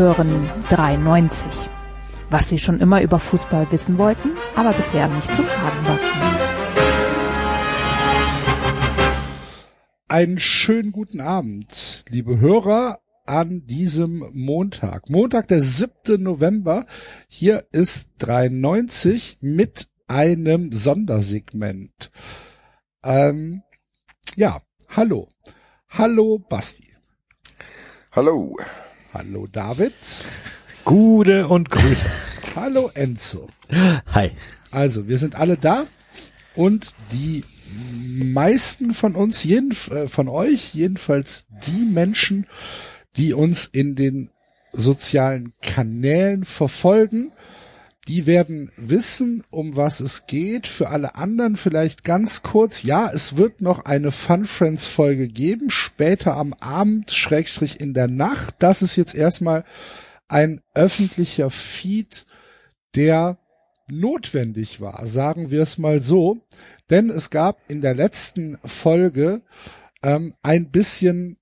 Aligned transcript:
Hören 0.00 0.48
93. 0.70 1.68
Was 2.30 2.48
Sie 2.48 2.58
schon 2.58 2.80
immer 2.80 3.02
über 3.02 3.18
Fußball 3.18 3.70
wissen 3.70 3.98
wollten, 3.98 4.30
aber 4.56 4.72
bisher 4.72 5.08
nicht 5.08 5.26
zu 5.26 5.42
fragen 5.42 5.86
war. 5.86 5.98
Einen 10.08 10.38
schönen 10.38 10.92
guten 10.92 11.20
Abend, 11.20 12.06
liebe 12.08 12.40
Hörer, 12.40 13.00
an 13.26 13.66
diesem 13.66 14.24
Montag. 14.32 15.10
Montag, 15.10 15.48
der 15.48 15.60
7. 15.60 16.22
November. 16.22 16.86
Hier 17.28 17.66
ist 17.70 18.12
93 18.20 19.36
mit 19.42 19.90
einem 20.08 20.72
Sondersegment. 20.72 22.10
Ähm, 23.04 23.62
ja, 24.34 24.62
hallo. 24.96 25.28
Hallo 25.90 26.38
Basti. 26.38 26.90
Hallo. 28.12 28.56
Hallo 29.12 29.48
David. 29.50 29.92
Gute 30.84 31.48
und 31.48 31.68
Grüße. 31.68 32.06
Hallo 32.54 32.92
Enzo. 32.94 33.48
Hi. 34.06 34.30
Also, 34.70 35.08
wir 35.08 35.18
sind 35.18 35.34
alle 35.34 35.56
da 35.56 35.86
und 36.54 36.94
die 37.10 37.42
meisten 37.74 38.94
von 38.94 39.16
uns, 39.16 39.42
jeden, 39.42 39.72
äh, 39.90 40.06
von 40.06 40.28
euch, 40.28 40.74
jedenfalls 40.74 41.46
die 41.66 41.86
Menschen, 41.86 42.46
die 43.16 43.32
uns 43.32 43.66
in 43.66 43.96
den 43.96 44.30
sozialen 44.72 45.54
Kanälen 45.60 46.44
verfolgen, 46.44 47.32
die 48.10 48.26
werden 48.26 48.72
wissen, 48.76 49.44
um 49.50 49.76
was 49.76 50.00
es 50.00 50.26
geht. 50.26 50.66
Für 50.66 50.88
alle 50.88 51.14
anderen 51.14 51.54
vielleicht 51.54 52.02
ganz 52.02 52.42
kurz. 52.42 52.82
Ja, 52.82 53.08
es 53.08 53.36
wird 53.36 53.60
noch 53.60 53.84
eine 53.84 54.10
Fun 54.10 54.46
Friends 54.46 54.84
Folge 54.84 55.28
geben, 55.28 55.70
später 55.70 56.34
am 56.34 56.52
Abend, 56.54 57.12
Schrägstrich 57.12 57.78
in 57.78 57.94
der 57.94 58.08
Nacht. 58.08 58.56
Das 58.58 58.82
ist 58.82 58.96
jetzt 58.96 59.14
erstmal 59.14 59.64
ein 60.26 60.60
öffentlicher 60.74 61.50
Feed, 61.50 62.26
der 62.96 63.38
notwendig 63.86 64.80
war, 64.80 65.06
sagen 65.06 65.52
wir 65.52 65.62
es 65.62 65.78
mal 65.78 66.02
so. 66.02 66.38
Denn 66.90 67.10
es 67.10 67.30
gab 67.30 67.58
in 67.68 67.80
der 67.80 67.94
letzten 67.94 68.58
Folge 68.64 69.42
ähm, 70.02 70.34
ein 70.42 70.72
bisschen 70.72 71.36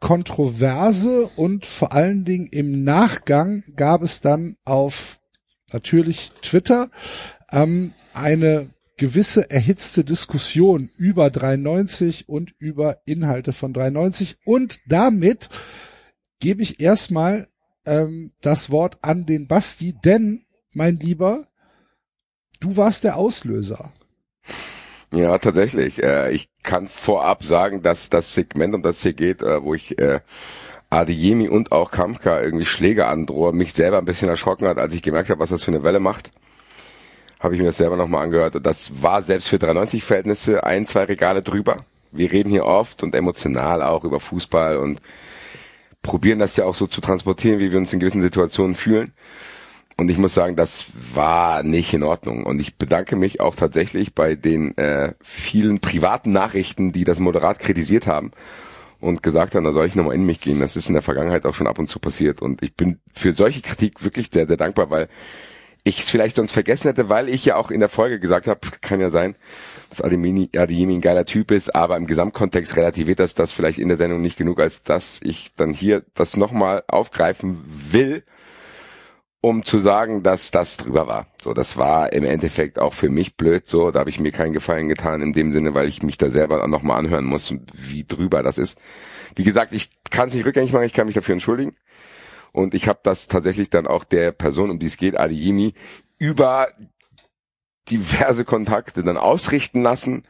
Kontroverse 0.00 1.30
und 1.36 1.66
vor 1.66 1.92
allen 1.92 2.24
Dingen 2.24 2.48
im 2.48 2.82
Nachgang 2.82 3.62
gab 3.76 4.02
es 4.02 4.20
dann 4.20 4.56
auf 4.64 5.19
natürlich 5.72 6.32
Twitter, 6.42 6.90
ähm, 7.50 7.92
eine 8.14 8.70
gewisse 8.96 9.50
erhitzte 9.50 10.04
Diskussion 10.04 10.90
über 10.96 11.30
93 11.30 12.28
und 12.28 12.52
über 12.58 12.98
Inhalte 13.06 13.52
von 13.52 13.72
93 13.72 14.38
und 14.44 14.80
damit 14.86 15.48
gebe 16.38 16.62
ich 16.62 16.80
erstmal 16.80 17.48
ähm, 17.86 18.32
das 18.42 18.70
Wort 18.70 18.98
an 19.02 19.24
den 19.24 19.46
Basti, 19.46 19.94
denn 20.04 20.44
mein 20.74 20.96
Lieber, 20.96 21.46
du 22.60 22.76
warst 22.76 23.04
der 23.04 23.16
Auslöser. 23.16 23.92
Ja, 25.12 25.38
tatsächlich. 25.38 26.02
Äh, 26.02 26.32
ich 26.32 26.48
kann 26.62 26.86
vorab 26.86 27.42
sagen, 27.42 27.82
dass 27.82 28.10
das 28.10 28.34
Segment, 28.34 28.74
um 28.74 28.82
das 28.82 29.02
hier 29.02 29.12
geht, 29.12 29.42
äh, 29.42 29.62
wo 29.62 29.74
ich 29.74 29.98
äh, 29.98 30.20
Adeyemi 30.90 31.48
und 31.48 31.70
auch 31.70 31.92
Kamka 31.92 32.40
irgendwie 32.42 32.64
Schläge 32.64 33.06
androhe, 33.06 33.52
mich 33.52 33.72
selber 33.72 33.98
ein 33.98 34.04
bisschen 34.04 34.28
erschrocken 34.28 34.66
hat, 34.66 34.78
als 34.78 34.92
ich 34.92 35.02
gemerkt 35.02 35.30
habe, 35.30 35.40
was 35.40 35.50
das 35.50 35.62
für 35.62 35.70
eine 35.70 35.84
Welle 35.84 36.00
macht. 36.00 36.32
Habe 37.38 37.54
ich 37.54 37.60
mir 37.60 37.68
das 37.68 37.76
selber 37.76 37.96
nochmal 37.96 38.24
angehört. 38.24 38.56
Und 38.56 38.66
das 38.66 39.00
war 39.00 39.22
selbst 39.22 39.48
für 39.48 39.56
93-Verhältnisse 39.56 40.64
ein, 40.64 40.86
zwei 40.86 41.04
Regale 41.04 41.42
drüber. 41.42 41.84
Wir 42.10 42.32
reden 42.32 42.50
hier 42.50 42.66
oft 42.66 43.04
und 43.04 43.14
emotional 43.14 43.82
auch 43.82 44.04
über 44.04 44.18
Fußball 44.18 44.78
und 44.78 45.00
probieren 46.02 46.40
das 46.40 46.56
ja 46.56 46.64
auch 46.64 46.74
so 46.74 46.88
zu 46.88 47.00
transportieren, 47.00 47.60
wie 47.60 47.70
wir 47.70 47.78
uns 47.78 47.92
in 47.92 48.00
gewissen 48.00 48.20
Situationen 48.20 48.74
fühlen. 48.74 49.12
Und 49.96 50.08
ich 50.08 50.18
muss 50.18 50.34
sagen, 50.34 50.56
das 50.56 50.86
war 51.14 51.62
nicht 51.62 51.94
in 51.94 52.02
Ordnung. 52.02 52.44
Und 52.44 52.58
ich 52.58 52.76
bedanke 52.76 53.14
mich 53.14 53.40
auch 53.40 53.54
tatsächlich 53.54 54.14
bei 54.14 54.34
den 54.34 54.76
äh, 54.76 55.12
vielen 55.22 55.78
privaten 55.78 56.32
Nachrichten, 56.32 56.90
die 56.90 57.04
das 57.04 57.20
Moderat 57.20 57.60
kritisiert 57.60 58.08
haben 58.08 58.32
und 59.00 59.22
gesagt 59.22 59.54
haben, 59.54 59.64
da 59.64 59.72
soll 59.72 59.86
ich 59.86 59.94
nochmal 59.94 60.14
in 60.14 60.24
mich 60.24 60.40
gehen. 60.40 60.60
Das 60.60 60.76
ist 60.76 60.88
in 60.88 60.94
der 60.94 61.02
Vergangenheit 61.02 61.46
auch 61.46 61.54
schon 61.54 61.66
ab 61.66 61.78
und 61.78 61.88
zu 61.88 61.98
passiert. 61.98 62.42
Und 62.42 62.62
ich 62.62 62.74
bin 62.74 63.00
für 63.12 63.32
solche 63.32 63.62
Kritik 63.62 64.04
wirklich 64.04 64.28
sehr, 64.32 64.46
sehr 64.46 64.56
dankbar, 64.56 64.90
weil 64.90 65.08
ich 65.82 66.00
es 66.00 66.10
vielleicht 66.10 66.36
sonst 66.36 66.52
vergessen 66.52 66.88
hätte, 66.88 67.08
weil 67.08 67.28
ich 67.28 67.44
ja 67.44 67.56
auch 67.56 67.70
in 67.70 67.80
der 67.80 67.88
Folge 67.88 68.20
gesagt 68.20 68.46
habe, 68.46 68.60
kann 68.82 69.00
ja 69.00 69.10
sein, 69.10 69.34
dass 69.88 70.02
Adeyemi 70.02 70.50
ein 70.54 71.00
geiler 71.00 71.24
Typ 71.24 71.50
ist, 71.50 71.74
aber 71.74 71.96
im 71.96 72.06
Gesamtkontext 72.06 72.76
relativiert 72.76 73.18
das 73.18 73.34
das 73.34 73.52
vielleicht 73.52 73.78
in 73.78 73.88
der 73.88 73.96
Sendung 73.96 74.20
nicht 74.20 74.36
genug, 74.36 74.60
als 74.60 74.82
dass 74.82 75.20
ich 75.22 75.54
dann 75.56 75.72
hier 75.72 76.02
das 76.14 76.36
nochmal 76.36 76.84
aufgreifen 76.86 77.64
will 77.66 78.24
um 79.42 79.64
zu 79.64 79.78
sagen, 79.78 80.22
dass 80.22 80.50
das 80.50 80.76
drüber 80.76 81.06
war. 81.06 81.26
So, 81.42 81.54
das 81.54 81.76
war 81.76 82.12
im 82.12 82.24
Endeffekt 82.24 82.78
auch 82.78 82.92
für 82.92 83.08
mich 83.08 83.36
blöd. 83.36 83.66
So, 83.66 83.90
da 83.90 84.00
habe 84.00 84.10
ich 84.10 84.20
mir 84.20 84.32
keinen 84.32 84.52
Gefallen 84.52 84.88
getan 84.88 85.22
in 85.22 85.32
dem 85.32 85.52
Sinne, 85.52 85.74
weil 85.74 85.88
ich 85.88 86.02
mich 86.02 86.18
da 86.18 86.30
selber 86.30 86.66
nochmal 86.68 86.98
anhören 86.98 87.24
muss, 87.24 87.54
wie 87.72 88.04
drüber 88.04 88.42
das 88.42 88.58
ist. 88.58 88.78
Wie 89.34 89.44
gesagt, 89.44 89.72
ich 89.72 89.90
kann 90.10 90.28
es 90.28 90.34
nicht 90.34 90.44
rückgängig 90.44 90.72
machen, 90.72 90.84
ich 90.84 90.92
kann 90.92 91.06
mich 91.06 91.14
dafür 91.14 91.32
entschuldigen. 91.32 91.74
Und 92.52 92.74
ich 92.74 92.88
habe 92.88 93.00
das 93.02 93.28
tatsächlich 93.28 93.70
dann 93.70 93.86
auch 93.86 94.04
der 94.04 94.32
Person, 94.32 94.70
um 94.70 94.78
die 94.78 94.86
es 94.86 94.96
geht, 94.96 95.18
Adiimi, 95.18 95.72
über 96.18 96.68
diverse 97.88 98.44
Kontakte 98.44 99.02
dann 99.02 99.16
ausrichten 99.16 99.82
lassen. 99.82 100.22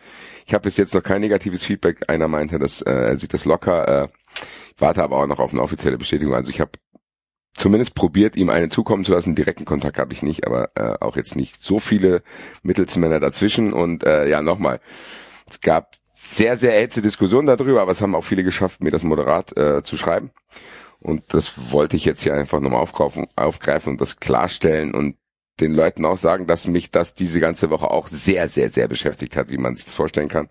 Ich 0.47 0.55
habe 0.55 0.63
bis 0.63 0.77
jetzt 0.77 0.95
noch 0.95 1.03
kein 1.03 1.21
negatives 1.21 1.65
Feedback. 1.65 2.09
Einer 2.09 2.29
meinte, 2.29 2.59
dass 2.59 2.81
äh, 2.83 2.91
er 2.91 3.17
sieht 3.17 3.35
das 3.35 3.45
locker. 3.45 4.05
Äh, 4.05 4.09
ich 4.75 4.81
warte 4.81 5.03
aber 5.03 5.17
auch 5.17 5.27
noch 5.27 5.41
auf 5.41 5.53
eine 5.53 5.63
offizielle 5.63 5.99
Bestätigung. 5.99 6.35
Also 6.35 6.51
ich 6.51 6.61
habe 6.61 6.71
zumindest 7.55 7.95
probiert, 7.95 8.37
ihm 8.37 8.51
eine 8.51 8.69
zukommen 8.69 9.05
zu 9.05 9.13
lassen. 9.13 9.35
Direkten 9.35 9.65
Kontakt 9.65 9.99
habe 9.99 10.13
ich 10.13 10.23
nicht, 10.23 10.47
aber 10.47 10.71
äh, 10.75 10.97
auch 11.01 11.17
jetzt 11.17 11.37
nicht 11.37 11.63
so 11.63 11.79
viele 11.79 12.23
Mittelsmänner 12.63 13.21
dazwischen. 13.21 13.73
Und 13.73 14.05
äh, 14.05 14.29
ja, 14.29 14.43
nochmal, 14.43 14.81
es 15.51 15.61
gab 15.61 15.97
sehr, 16.15 16.57
sehr 16.57 16.81
ätzende 16.81 17.09
Diskussionen 17.09 17.47
darüber, 17.47 17.83
aber 17.83 17.93
es 17.93 18.01
haben 18.01 18.15
auch 18.15 18.25
viele 18.25 18.45
geschafft, 18.45 18.83
mir 18.83 18.91
das 18.91 19.03
Moderat 19.03 19.57
äh, 19.57 19.83
zu 19.83 19.97
schreiben. 19.97 20.31
Und 21.01 21.35
das 21.35 21.73
wollte 21.73 21.97
ich 21.97 22.05
jetzt 22.05 22.23
hier 22.23 22.35
einfach 22.35 22.61
nochmal 22.61 22.81
aufgreifen, 22.81 23.27
aufgreifen 23.35 23.93
und 23.93 24.01
das 24.01 24.21
klarstellen 24.21 24.95
und 24.95 25.17
den 25.61 25.75
Leuten 25.75 26.05
auch 26.05 26.19
sagen, 26.19 26.47
dass 26.47 26.67
mich 26.67 26.91
das 26.91 27.15
diese 27.15 27.41
ganze 27.41 27.71
Woche 27.71 27.91
auch 27.91 28.09
sehr, 28.09 28.49
sehr, 28.49 28.71
sehr 28.71 28.89
beschäftigt 28.89 29.37
hat, 29.37 29.51
wie 29.51 29.59
man 29.59 29.77
sich 29.77 29.87
das 29.87 29.95
vorstellen 29.95 30.29
kann. 30.29 30.49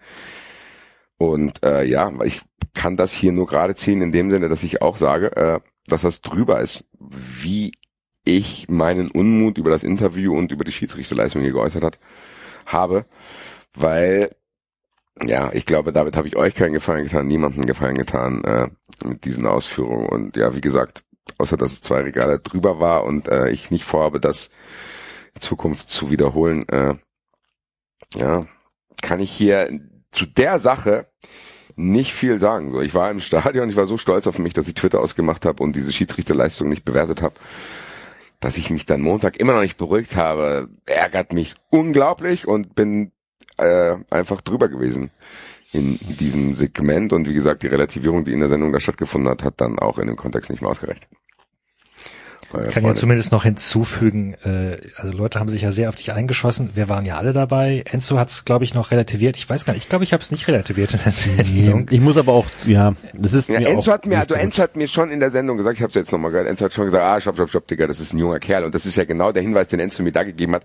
Und 1.18 1.64
äh, 1.64 1.84
ja, 1.84 2.12
ich 2.24 2.42
kann 2.74 2.98
das 2.98 3.12
hier 3.12 3.32
nur 3.32 3.48
gerade 3.48 3.76
ziehen 3.76 4.02
in 4.02 4.12
dem 4.12 4.32
Sinne, 4.32 4.50
dass 4.50 4.64
ich 4.64 4.82
auch 4.82 4.98
sage, 4.98 5.36
äh, 5.36 5.60
dass 5.90 6.04
das 6.04 6.22
drüber 6.22 6.62
ist, 6.62 6.86
wie 7.00 7.72
ich 8.26 8.68
meinen 8.70 9.10
Unmut 9.12 9.58
über 9.58 9.70
das 9.70 9.84
Interview 9.84 10.38
und 10.38 10.52
über 10.52 10.64
die 10.64 10.72
Schiedsrichterleistung 10.72 11.42
hier 11.42 11.52
geäußert 11.52 11.84
hat, 11.84 12.00
habe, 12.66 13.06
weil 13.74 14.30
ja, 15.24 15.52
ich 15.54 15.66
glaube, 15.66 15.92
damit 15.92 16.16
habe 16.16 16.28
ich 16.28 16.36
euch 16.36 16.56
keinen 16.56 16.74
Gefallen 16.74 17.04
getan, 17.04 17.28
niemanden 17.28 17.66
Gefallen 17.66 17.98
getan 17.98 18.44
äh, 18.46 18.68
mit 19.04 19.26
diesen 19.26 19.46
Ausführungen. 19.46 20.08
Und 20.08 20.38
ja, 20.38 20.56
wie 20.56 20.62
gesagt, 20.62 21.04
außer 21.38 21.58
dass 21.58 21.74
es 21.74 21.82
zwei 21.82 22.02
Regale 22.02 22.40
drüber 22.40 22.80
war 22.80 23.04
und 23.04 23.28
äh, 23.28 23.50
ich 23.50 23.72
nicht 23.72 23.84
vorhabe, 23.84 24.20
das 24.20 24.50
in 25.36 25.42
Zukunft 25.42 25.90
zu 25.90 26.10
wiederholen, 26.10 26.68
äh, 26.70 26.96
ja, 28.16 28.48
kann 29.02 29.20
ich 29.20 29.32
hier 29.32 29.70
zu 30.12 30.26
der 30.26 30.60
Sache 30.60 31.08
nicht 31.76 32.14
viel 32.14 32.40
sagen. 32.40 32.72
So, 32.72 32.82
ich 32.82 32.94
war 32.94 33.12
im 33.12 33.22
Stadion, 33.22 33.70
ich 33.70 33.76
war 33.76 33.86
so 33.86 33.98
stolz 33.98 34.28
auf 34.28 34.40
mich, 34.40 34.54
dass 34.54 34.68
ich 34.68 34.74
Twitter 34.74 35.00
ausgemacht 35.00 35.46
habe 35.46 35.64
und 35.64 35.76
diese 35.76 35.92
Schiedsrichterleistung 35.92 36.70
nicht 36.70 36.86
bewertet 36.86 37.22
habe, 37.22 37.36
dass 38.40 38.58
ich 38.58 38.70
mich 38.70 38.86
dann 38.86 39.02
Montag 39.02 39.38
immer 39.38 39.54
noch 39.54 39.62
nicht 39.62 39.78
beruhigt 39.78 40.16
habe, 40.16 40.70
ärgert 40.86 41.34
mich 41.34 41.56
unglaublich 41.70 42.48
und 42.48 42.76
bin 42.76 43.12
äh, 43.58 43.98
einfach 44.10 44.42
drüber 44.42 44.70
gewesen 44.70 45.12
in 45.72 46.00
diesem 46.18 46.54
Segment 46.54 47.14
und 47.14 47.28
wie 47.28 47.34
gesagt, 47.34 47.64
die 47.64 47.68
Relativierung, 47.68 48.26
die 48.26 48.34
in 48.34 48.40
der 48.40 48.50
Sendung 48.50 48.72
da 48.72 48.80
stattgefunden 48.80 49.30
hat, 49.30 49.44
hat 49.44 49.62
dann 49.62 49.78
auch 49.78 50.00
in 50.00 50.08
dem 50.08 50.16
Kontext 50.16 50.50
nicht 50.50 50.62
mehr 50.62 50.72
ausgereicht. 50.72 51.08
Ich 52.68 52.74
kann 52.74 52.84
ja 52.84 52.96
zumindest 52.96 53.32
noch 53.32 53.44
hinzufügen, 53.44 54.34
äh, 54.44 54.78
also 54.96 55.12
Leute 55.12 55.40
haben 55.40 55.50
sich 55.50 55.62
ja 55.62 55.72
sehr 55.72 55.90
auf 55.90 55.96
dich 55.96 56.12
eingeschossen. 56.14 56.72
Wir 56.74 56.90
waren 56.90 57.06
ja 57.06 57.18
alle 57.18 57.34
dabei. 57.34 57.84
Enzo 57.92 58.18
hat 58.18 58.30
es, 58.30 58.46
glaube 58.46 58.64
ich, 58.64 58.74
noch 58.74 58.92
relativiert. 58.92 59.38
Ich 59.38 59.50
weiß 59.50 59.66
gar 59.66 59.74
nicht, 59.74 59.84
ich 59.84 59.90
glaube, 59.90 60.04
ich 60.04 60.14
habe 60.14 60.22
es 60.22 60.32
nicht 60.32 60.48
relativiert 60.48 60.94
in 60.94 61.00
der 61.04 61.12
Sendung. 61.12 61.88
Ich 61.90 62.00
muss 62.00 62.18
aber 62.18 62.34
auch, 62.34 62.46
ja, 62.66 62.94
das 63.14 63.34
ist 63.34 63.50
ja, 63.50 63.60
Enzo 63.60 63.92
hat 63.92 64.06
mir, 64.06 64.20
also 64.20 64.36
Enzo 64.36 64.64
hat 64.64 64.76
mir 64.76 64.88
schon 64.88 65.12
in 65.12 65.20
der 65.20 65.32
Sendung 65.32 65.58
gesagt, 65.58 65.78
ich 65.78 65.84
habe 65.84 65.90
es 65.90 65.96
jetzt 65.96 66.12
nochmal 66.12 66.32
gehört, 66.32 66.48
Enzo 66.48 66.66
hat 66.66 66.74
schon 66.74 66.86
gesagt, 66.86 67.04
ah, 67.04 67.22
stopp, 67.22 67.36
stopp, 67.36 67.50
stopp, 67.50 67.68
Digga, 67.68 67.88
das 67.88 68.00
ist 68.00 68.14
ein 68.14 68.18
junger 68.18 68.40
Kerl. 68.40 68.64
Und 68.64 68.74
das 68.74 68.86
ist 68.86 68.96
ja 68.96 69.06
genau 69.06 69.32
der 69.32 69.44
Hinweis, 69.44 69.68
den 69.68 69.80
Enzo 69.80 70.02
mir 70.04 70.12
da 70.12 70.24
gegeben 70.24 70.56
hat, 70.56 70.64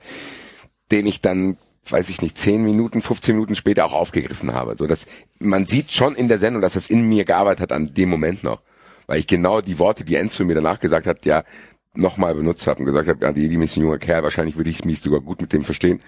den 0.91 1.07
ich 1.07 1.21
dann 1.21 1.57
weiß 1.91 2.09
ich 2.09 2.23
nicht, 2.23 2.39
zehn 2.39 2.65
Minuten, 2.65 3.03
15 3.03 3.35
Minuten 3.35 3.55
später 3.55 3.85
auch 3.85 3.93
aufgegriffen 3.93 4.55
habe. 4.55 4.75
So, 4.79 4.87
dass 4.87 5.07
man 5.39 5.67
sieht 5.67 5.93
schon 5.93 6.15
in 6.15 6.29
der 6.29 6.39
Sendung, 6.39 6.63
dass 6.63 6.75
das 6.75 6.89
in 6.89 7.07
mir 7.07 7.25
gearbeitet 7.25 7.61
hat 7.61 7.73
an 7.73 7.93
dem 7.93 8.09
Moment 8.09 8.43
noch. 8.43 8.63
Weil 9.07 9.19
ich 9.19 9.27
genau 9.27 9.61
die 9.61 9.79
Worte, 9.79 10.05
die 10.05 10.17
Enzo 10.17 10.45
mir 10.45 10.55
danach 10.55 10.81
gesagt 10.81 11.07
hat, 11.07 11.27
ja, 11.27 11.45
nochmal 11.95 12.35
benutzt 12.35 12.67
habe 12.67 12.81
und 12.81 12.87
gesagt 12.87 13.09
habe, 13.09 13.25
ja, 13.25 13.33
die, 13.33 13.49
die 13.49 13.63
ist 13.63 13.77
ein 13.77 13.83
junger 13.83 13.99
Kerl, 13.99 14.23
wahrscheinlich 14.23 14.57
würde 14.57 14.71
ich 14.71 14.85
mich 14.85 15.01
sogar 15.01 15.21
gut 15.21 15.41
mit 15.41 15.53
dem 15.53 15.65
verstehen. 15.65 16.01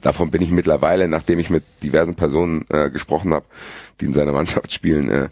Davon 0.00 0.30
bin 0.30 0.42
ich 0.42 0.50
mittlerweile, 0.50 1.08
nachdem 1.08 1.38
ich 1.38 1.50
mit 1.50 1.64
diversen 1.82 2.14
Personen 2.14 2.64
äh, 2.68 2.90
gesprochen 2.90 3.32
habe, 3.32 3.46
die 4.00 4.06
in 4.06 4.14
seiner 4.14 4.32
Mannschaft 4.32 4.72
spielen, 4.72 5.08
äh, 5.08 5.28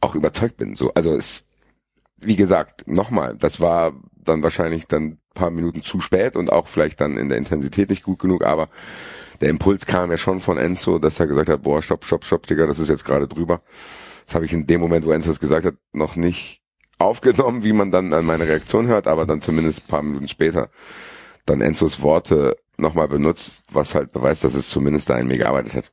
auch 0.00 0.14
überzeugt 0.14 0.56
bin. 0.56 0.76
So, 0.76 0.92
also 0.94 1.14
es 1.14 1.46
wie 2.26 2.36
gesagt, 2.36 2.88
nochmal, 2.88 3.36
das 3.36 3.60
war 3.60 3.92
dann 4.16 4.42
wahrscheinlich 4.42 4.86
dann 4.86 5.18
paar 5.34 5.50
Minuten 5.50 5.82
zu 5.82 6.00
spät 6.00 6.36
und 6.36 6.52
auch 6.52 6.68
vielleicht 6.68 7.00
dann 7.00 7.16
in 7.16 7.28
der 7.28 7.38
Intensität 7.38 7.90
nicht 7.90 8.02
gut 8.02 8.18
genug, 8.20 8.44
aber 8.44 8.68
der 9.40 9.50
Impuls 9.50 9.84
kam 9.84 10.10
ja 10.10 10.16
schon 10.16 10.40
von 10.40 10.58
Enzo, 10.58 10.98
dass 10.98 11.20
er 11.20 11.26
gesagt 11.26 11.48
hat, 11.48 11.62
boah, 11.62 11.82
stopp, 11.82 12.04
stopp, 12.04 12.24
stopp, 12.24 12.46
Digga, 12.46 12.66
das 12.66 12.78
ist 12.78 12.88
jetzt 12.88 13.04
gerade 13.04 13.26
drüber. 13.26 13.60
Das 14.24 14.36
habe 14.36 14.44
ich 14.44 14.52
in 14.52 14.66
dem 14.66 14.80
Moment, 14.80 15.04
wo 15.04 15.10
Enzo 15.10 15.30
es 15.30 15.40
gesagt 15.40 15.66
hat, 15.66 15.74
noch 15.92 16.16
nicht 16.16 16.62
aufgenommen, 16.98 17.64
wie 17.64 17.72
man 17.72 17.90
dann 17.90 18.12
an 18.12 18.24
meine 18.24 18.46
Reaktion 18.46 18.86
hört, 18.86 19.06
aber 19.06 19.26
dann 19.26 19.40
zumindest 19.40 19.88
paar 19.88 20.02
Minuten 20.02 20.28
später 20.28 20.70
dann 21.46 21.60
Enzos 21.60 22.02
Worte 22.02 22.56
nochmal 22.76 23.08
benutzt, 23.08 23.64
was 23.70 23.94
halt 23.94 24.12
beweist, 24.12 24.44
dass 24.44 24.54
es 24.54 24.68
zumindest 24.68 25.10
da 25.10 25.18
in 25.18 25.26
mir 25.26 25.38
gearbeitet 25.38 25.74
hat. 25.74 25.92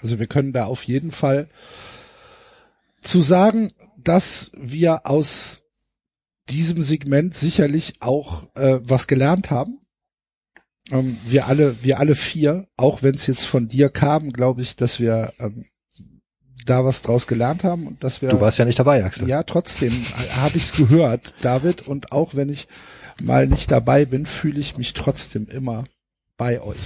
Also 0.00 0.18
wir 0.18 0.26
können 0.26 0.52
da 0.52 0.66
auf 0.66 0.84
jeden 0.84 1.10
Fall 1.10 1.48
zu 3.00 3.20
sagen, 3.20 3.72
dass 3.96 4.52
wir 4.56 5.06
aus 5.06 5.62
diesem 6.48 6.82
Segment 6.82 7.36
sicherlich 7.36 7.94
auch 8.00 8.44
äh, 8.54 8.80
was 8.82 9.06
gelernt 9.06 9.50
haben. 9.50 9.80
Ähm, 10.90 11.18
wir 11.26 11.46
alle, 11.46 11.82
wir 11.82 11.98
alle 11.98 12.14
vier, 12.14 12.68
auch 12.76 13.02
wenn 13.02 13.14
es 13.14 13.26
jetzt 13.26 13.44
von 13.44 13.68
dir 13.68 13.90
kam, 13.90 14.32
glaube 14.32 14.62
ich, 14.62 14.76
dass 14.76 15.00
wir 15.00 15.32
ähm, 15.38 15.66
da 16.66 16.84
was 16.84 17.02
draus 17.02 17.26
gelernt 17.26 17.64
haben 17.64 17.86
und 17.86 18.04
dass 18.04 18.22
wir. 18.22 18.28
Du 18.28 18.40
warst 18.40 18.58
ja 18.58 18.64
nicht 18.64 18.78
dabei, 18.78 19.04
Axel. 19.04 19.28
Ja, 19.28 19.42
trotzdem 19.42 20.06
habe 20.36 20.56
ich 20.56 20.64
es 20.64 20.72
gehört, 20.72 21.34
David, 21.40 21.86
und 21.86 22.12
auch 22.12 22.34
wenn 22.34 22.48
ich 22.48 22.68
mal 23.20 23.46
nicht 23.46 23.70
dabei 23.70 24.04
bin, 24.04 24.26
fühle 24.26 24.60
ich 24.60 24.76
mich 24.76 24.94
trotzdem 24.94 25.46
immer 25.46 25.84
bei 26.36 26.60
euch. 26.60 26.78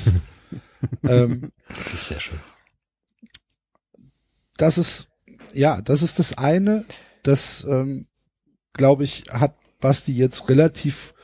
ähm, 1.08 1.52
das 1.68 1.94
ist 1.94 2.08
sehr 2.08 2.20
schön. 2.20 2.40
Das 4.56 4.78
ist 4.78 5.08
ja, 5.52 5.80
das 5.80 6.02
ist 6.02 6.18
das 6.18 6.38
eine. 6.38 6.84
Das 7.22 7.64
ähm, 7.68 8.06
glaube 8.72 9.04
ich, 9.04 9.24
hat 9.30 9.54
Basti 9.80 10.12
jetzt 10.12 10.48
relativ 10.48 11.14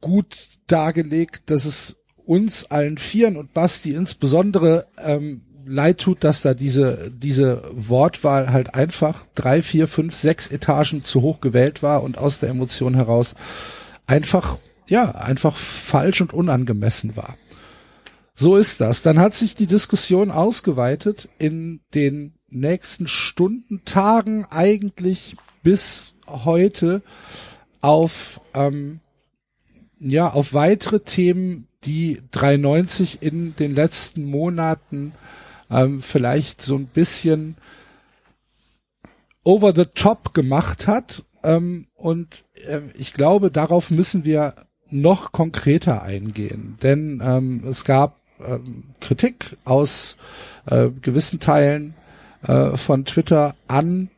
gut 0.00 0.50
dargelegt, 0.66 1.50
dass 1.50 1.64
es 1.64 1.98
uns 2.24 2.70
allen 2.70 2.98
Vieren 2.98 3.36
und 3.36 3.52
Basti 3.52 3.94
insbesondere 3.94 4.86
ähm, 4.98 5.42
leid 5.70 5.98
tut, 5.98 6.24
dass 6.24 6.42
da 6.42 6.54
diese, 6.54 7.10
diese 7.10 7.62
Wortwahl 7.72 8.52
halt 8.52 8.74
einfach 8.74 9.26
drei, 9.34 9.62
vier, 9.62 9.86
fünf, 9.86 10.14
sechs 10.14 10.48
Etagen 10.48 11.04
zu 11.04 11.22
hoch 11.22 11.40
gewählt 11.40 11.82
war 11.82 12.02
und 12.02 12.18
aus 12.18 12.40
der 12.40 12.50
Emotion 12.50 12.94
heraus 12.94 13.34
einfach, 14.06 14.58
ja, 14.88 15.12
einfach 15.12 15.56
falsch 15.56 16.20
und 16.20 16.34
unangemessen 16.34 17.16
war. 17.16 17.36
So 18.34 18.56
ist 18.56 18.80
das. 18.80 19.02
Dann 19.02 19.18
hat 19.18 19.34
sich 19.34 19.54
die 19.54 19.66
Diskussion 19.66 20.30
ausgeweitet 20.30 21.28
in 21.38 21.80
den 21.94 22.34
nächsten 22.48 23.06
Stunden, 23.06 23.82
Tagen, 23.84 24.46
eigentlich 24.50 25.36
bis 25.62 26.14
heute 26.26 27.02
auf 27.80 28.40
ähm, 28.54 29.00
ja 30.00 30.30
auf 30.30 30.54
weitere 30.54 31.00
Themen, 31.00 31.68
die 31.84 32.20
390 32.32 33.22
in 33.22 33.54
den 33.56 33.74
letzten 33.74 34.24
Monaten 34.24 35.12
ähm, 35.70 36.00
vielleicht 36.02 36.62
so 36.62 36.76
ein 36.76 36.86
bisschen 36.86 37.56
over 39.44 39.72
the 39.74 39.86
top 39.86 40.34
gemacht 40.34 40.86
hat. 40.86 41.24
Ähm, 41.42 41.86
und 41.94 42.44
äh, 42.66 42.80
ich 42.94 43.12
glaube, 43.12 43.50
darauf 43.50 43.90
müssen 43.90 44.24
wir 44.24 44.54
noch 44.90 45.32
konkreter 45.32 46.02
eingehen, 46.02 46.76
denn 46.82 47.22
ähm, 47.24 47.64
es 47.66 47.84
gab 47.84 48.20
ähm, 48.44 48.84
Kritik 49.00 49.56
aus 49.64 50.16
äh, 50.66 50.88
gewissen 50.88 51.38
Teilen 51.40 51.94
äh, 52.42 52.76
von 52.76 53.04
Twitter 53.04 53.54
an 53.68 54.10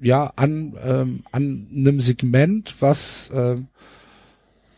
ja 0.00 0.32
an 0.36 0.76
ähm, 0.84 1.24
an 1.32 1.66
einem 1.74 2.00
Segment, 2.00 2.76
was 2.80 3.30
äh, 3.30 3.56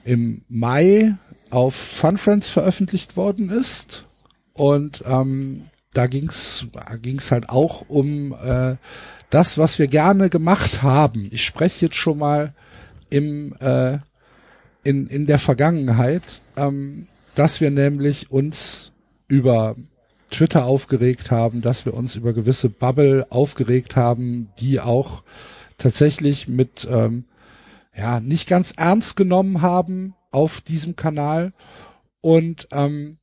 im 0.04 0.42
Mai 0.48 1.16
auf 1.50 1.74
Fun 1.74 2.16
Friends 2.16 2.48
veröffentlicht 2.48 3.16
worden 3.16 3.50
ist 3.50 4.06
und 4.54 5.04
ähm, 5.06 5.66
da 5.92 6.06
ging's 6.06 6.66
ging's 7.02 7.30
halt 7.30 7.48
auch 7.48 7.84
um 7.88 8.32
äh, 8.32 8.76
das, 9.30 9.58
was 9.58 9.78
wir 9.78 9.86
gerne 9.86 10.28
gemacht 10.28 10.82
haben. 10.82 11.28
Ich 11.32 11.44
spreche 11.44 11.86
jetzt 11.86 11.96
schon 11.96 12.18
mal 12.18 12.54
im 13.10 13.54
äh, 13.60 13.98
in 14.82 15.08
in 15.08 15.26
der 15.26 15.38
Vergangenheit, 15.38 16.42
ähm, 16.56 17.06
dass 17.34 17.60
wir 17.60 17.70
nämlich 17.70 18.30
uns 18.30 18.92
über 19.28 19.76
Twitter 20.30 20.64
aufgeregt 20.64 21.30
haben, 21.30 21.60
dass 21.60 21.84
wir 21.84 21.94
uns 21.94 22.16
über 22.16 22.32
gewisse 22.32 22.68
Bubble 22.68 23.26
aufgeregt 23.30 23.96
haben, 23.96 24.50
die 24.60 24.80
auch 24.80 25.22
tatsächlich 25.76 26.46
mit 26.46 26.86
ähm, 26.90 27.24
ja 27.96 28.20
nicht 28.20 28.48
ganz 28.48 28.72
ernst 28.76 29.16
genommen 29.16 29.62
haben 29.62 30.14
auf 30.30 30.60
diesem 30.60 30.94
Kanal 30.94 31.52
und 32.20 32.68
ähm, 32.70 33.18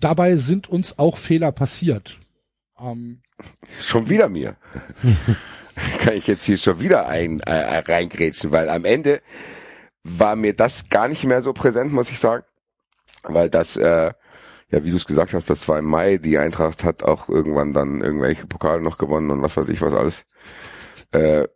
dabei 0.00 0.36
sind 0.36 0.68
uns 0.68 0.98
auch 0.98 1.16
Fehler 1.16 1.52
passiert. 1.52 2.18
Ähm, 2.78 3.22
schon 3.80 4.08
wieder 4.08 4.28
mir. 4.28 4.56
Kann 6.00 6.14
ich 6.14 6.26
jetzt 6.26 6.44
hier 6.44 6.58
schon 6.58 6.80
wieder 6.80 7.06
ein 7.06 7.40
äh, 7.40 7.78
reingrätschen, 7.78 8.50
weil 8.50 8.68
am 8.68 8.84
Ende 8.84 9.20
war 10.02 10.36
mir 10.36 10.54
das 10.54 10.88
gar 10.88 11.08
nicht 11.08 11.24
mehr 11.24 11.42
so 11.42 11.52
präsent, 11.52 11.92
muss 11.92 12.10
ich 12.10 12.18
sagen, 12.18 12.44
weil 13.22 13.48
das 13.48 13.76
äh, 13.76 14.12
ja, 14.70 14.84
wie 14.84 14.90
du 14.90 14.96
es 14.96 15.06
gesagt 15.06 15.32
hast, 15.32 15.48
das 15.48 15.66
war 15.68 15.78
im 15.78 15.86
Mai, 15.86 16.18
die 16.18 16.38
Eintracht 16.38 16.84
hat 16.84 17.02
auch 17.02 17.28
irgendwann 17.28 17.72
dann 17.72 18.02
irgendwelche 18.02 18.46
Pokale 18.46 18.82
noch 18.82 18.98
gewonnen 18.98 19.30
und 19.30 19.42
was 19.42 19.56
weiß 19.56 19.68
ich 19.70 19.80
was 19.80 19.94
alles. 19.94 20.24
Äh, 21.12 21.48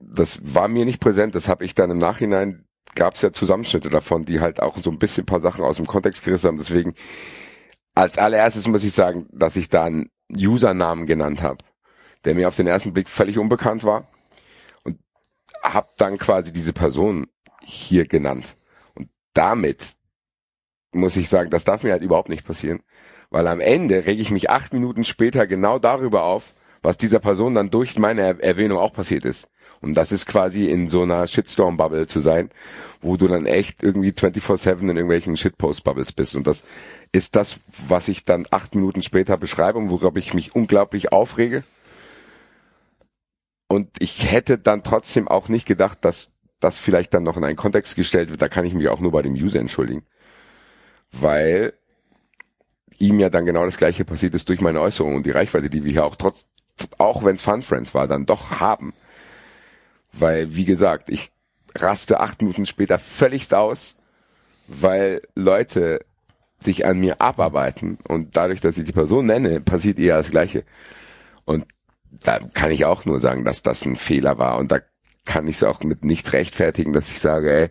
das 0.00 0.40
war 0.42 0.68
mir 0.68 0.84
nicht 0.84 1.00
präsent, 1.00 1.34
das 1.34 1.48
habe 1.48 1.64
ich 1.64 1.74
dann 1.74 1.90
im 1.90 1.98
Nachhinein, 1.98 2.64
gab 2.94 3.14
es 3.14 3.22
ja 3.22 3.32
Zusammenschnitte 3.32 3.90
davon, 3.90 4.24
die 4.24 4.40
halt 4.40 4.60
auch 4.60 4.78
so 4.82 4.90
ein 4.90 4.98
bisschen 4.98 5.24
ein 5.24 5.26
paar 5.26 5.40
Sachen 5.40 5.62
aus 5.62 5.76
dem 5.76 5.86
Kontext 5.86 6.24
gerissen 6.24 6.48
haben. 6.48 6.58
Deswegen, 6.58 6.94
als 7.94 8.18
allererstes 8.18 8.66
muss 8.68 8.84
ich 8.84 8.94
sagen, 8.94 9.28
dass 9.32 9.56
ich 9.56 9.68
da 9.68 9.84
einen 9.84 10.10
Usernamen 10.30 11.06
genannt 11.06 11.42
habe, 11.42 11.58
der 12.24 12.34
mir 12.34 12.48
auf 12.48 12.56
den 12.56 12.66
ersten 12.66 12.92
Blick 12.92 13.08
völlig 13.08 13.38
unbekannt 13.38 13.84
war 13.84 14.08
und 14.84 14.98
habe 15.62 15.88
dann 15.98 16.18
quasi 16.18 16.52
diese 16.52 16.72
Person 16.72 17.26
hier 17.62 18.06
genannt. 18.06 18.56
Und 18.94 19.08
damit 19.34 19.96
muss 20.92 21.16
ich 21.16 21.28
sagen, 21.28 21.50
das 21.50 21.64
darf 21.64 21.82
mir 21.82 21.92
halt 21.92 22.02
überhaupt 22.02 22.28
nicht 22.28 22.46
passieren. 22.46 22.82
Weil 23.30 23.46
am 23.48 23.60
Ende 23.60 24.04
rege 24.06 24.20
ich 24.20 24.30
mich 24.30 24.50
acht 24.50 24.72
Minuten 24.72 25.04
später 25.04 25.46
genau 25.46 25.78
darüber 25.78 26.24
auf, 26.24 26.54
was 26.82 26.98
dieser 26.98 27.18
Person 27.18 27.54
dann 27.54 27.70
durch 27.70 27.98
meine 27.98 28.42
Erwähnung 28.42 28.78
auch 28.78 28.92
passiert 28.92 29.24
ist. 29.24 29.48
Und 29.82 29.94
das 29.94 30.12
ist 30.12 30.26
quasi 30.26 30.70
in 30.70 30.88
so 30.88 31.02
einer 31.02 31.26
Shitstorm-Bubble 31.26 32.06
zu 32.06 32.20
sein, 32.20 32.50
wo 33.00 33.16
du 33.16 33.28
dann 33.28 33.46
echt 33.46 33.82
irgendwie 33.82 34.10
24-7 34.10 34.80
in 34.80 34.88
irgendwelchen 34.96 35.36
Shitpost-Bubbles 35.36 36.12
bist. 36.12 36.34
Und 36.34 36.46
das 36.46 36.64
ist 37.10 37.36
das, 37.36 37.60
was 37.88 38.08
ich 38.08 38.24
dann 38.24 38.46
acht 38.50 38.74
Minuten 38.74 39.02
später 39.02 39.36
beschreibe 39.36 39.78
und 39.78 39.90
worüber 39.90 40.18
ich 40.18 40.34
mich 40.34 40.54
unglaublich 40.54 41.12
aufrege. 41.12 41.64
Und 43.68 43.88
ich 43.98 44.30
hätte 44.30 44.56
dann 44.56 44.82
trotzdem 44.82 45.28
auch 45.28 45.48
nicht 45.48 45.66
gedacht, 45.66 45.98
dass 46.02 46.30
das 46.60 46.78
vielleicht 46.78 47.12
dann 47.12 47.24
noch 47.24 47.36
in 47.36 47.44
einen 47.44 47.56
Kontext 47.56 47.96
gestellt 47.96 48.30
wird. 48.30 48.40
Da 48.40 48.48
kann 48.48 48.64
ich 48.64 48.74
mich 48.74 48.88
auch 48.88 49.00
nur 49.00 49.12
bei 49.12 49.22
dem 49.22 49.34
User 49.34 49.58
entschuldigen 49.58 50.06
weil 51.12 51.74
ihm 52.98 53.20
ja 53.20 53.30
dann 53.30 53.46
genau 53.46 53.64
das 53.64 53.76
gleiche 53.76 54.04
passiert 54.04 54.34
ist 54.34 54.48
durch 54.48 54.60
meine 54.60 54.80
Äußerung 54.80 55.14
und 55.14 55.26
die 55.26 55.30
Reichweite, 55.30 55.70
die 55.70 55.84
wir 55.84 55.92
hier 55.92 56.04
auch 56.04 56.16
trotz, 56.16 56.44
auch 56.98 57.24
wenn 57.24 57.36
es 57.36 57.42
Fun 57.42 57.62
Friends 57.62 57.94
war, 57.94 58.08
dann 58.08 58.26
doch 58.26 58.60
haben. 58.60 58.94
Weil, 60.12 60.54
wie 60.54 60.64
gesagt, 60.64 61.10
ich 61.10 61.30
raste 61.76 62.20
acht 62.20 62.42
Minuten 62.42 62.66
später 62.66 62.98
völligst 62.98 63.54
aus, 63.54 63.96
weil 64.68 65.22
Leute 65.34 66.04
sich 66.60 66.86
an 66.86 67.00
mir 67.00 67.20
abarbeiten 67.20 67.98
und 68.06 68.36
dadurch, 68.36 68.60
dass 68.60 68.78
ich 68.78 68.84
die 68.84 68.92
Person 68.92 69.26
nenne, 69.26 69.60
passiert 69.60 69.98
eher 69.98 70.18
das 70.18 70.30
Gleiche. 70.30 70.64
Und 71.44 71.66
da 72.10 72.38
kann 72.38 72.70
ich 72.70 72.84
auch 72.84 73.04
nur 73.04 73.20
sagen, 73.20 73.44
dass 73.44 73.62
das 73.62 73.84
ein 73.84 73.96
Fehler 73.96 74.38
war 74.38 74.58
und 74.58 74.70
da 74.70 74.80
kann 75.24 75.46
ich 75.48 75.56
es 75.56 75.64
auch 75.64 75.82
mit 75.82 76.04
nichts 76.04 76.32
rechtfertigen, 76.32 76.92
dass 76.92 77.08
ich 77.08 77.20
sage, 77.20 77.52
ey, 77.52 77.70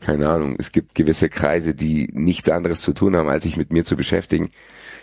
keine 0.00 0.28
Ahnung, 0.28 0.56
es 0.58 0.70
gibt 0.70 0.94
gewisse 0.94 1.28
Kreise, 1.28 1.74
die 1.74 2.08
nichts 2.12 2.48
anderes 2.48 2.82
zu 2.82 2.92
tun 2.92 3.16
haben, 3.16 3.28
als 3.28 3.44
sich 3.44 3.56
mit 3.56 3.72
mir 3.72 3.84
zu 3.84 3.96
beschäftigen. 3.96 4.50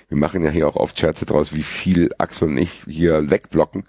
Wir 0.07 0.17
machen 0.17 0.43
ja 0.43 0.51
hier 0.51 0.67
auch 0.67 0.75
oft 0.75 0.99
Scherze 0.99 1.25
draus, 1.25 1.53
wie 1.53 1.63
viel 1.63 2.11
Axel 2.17 2.49
und 2.49 2.57
ich 2.57 2.83
hier 2.87 3.29
wegblocken. 3.29 3.85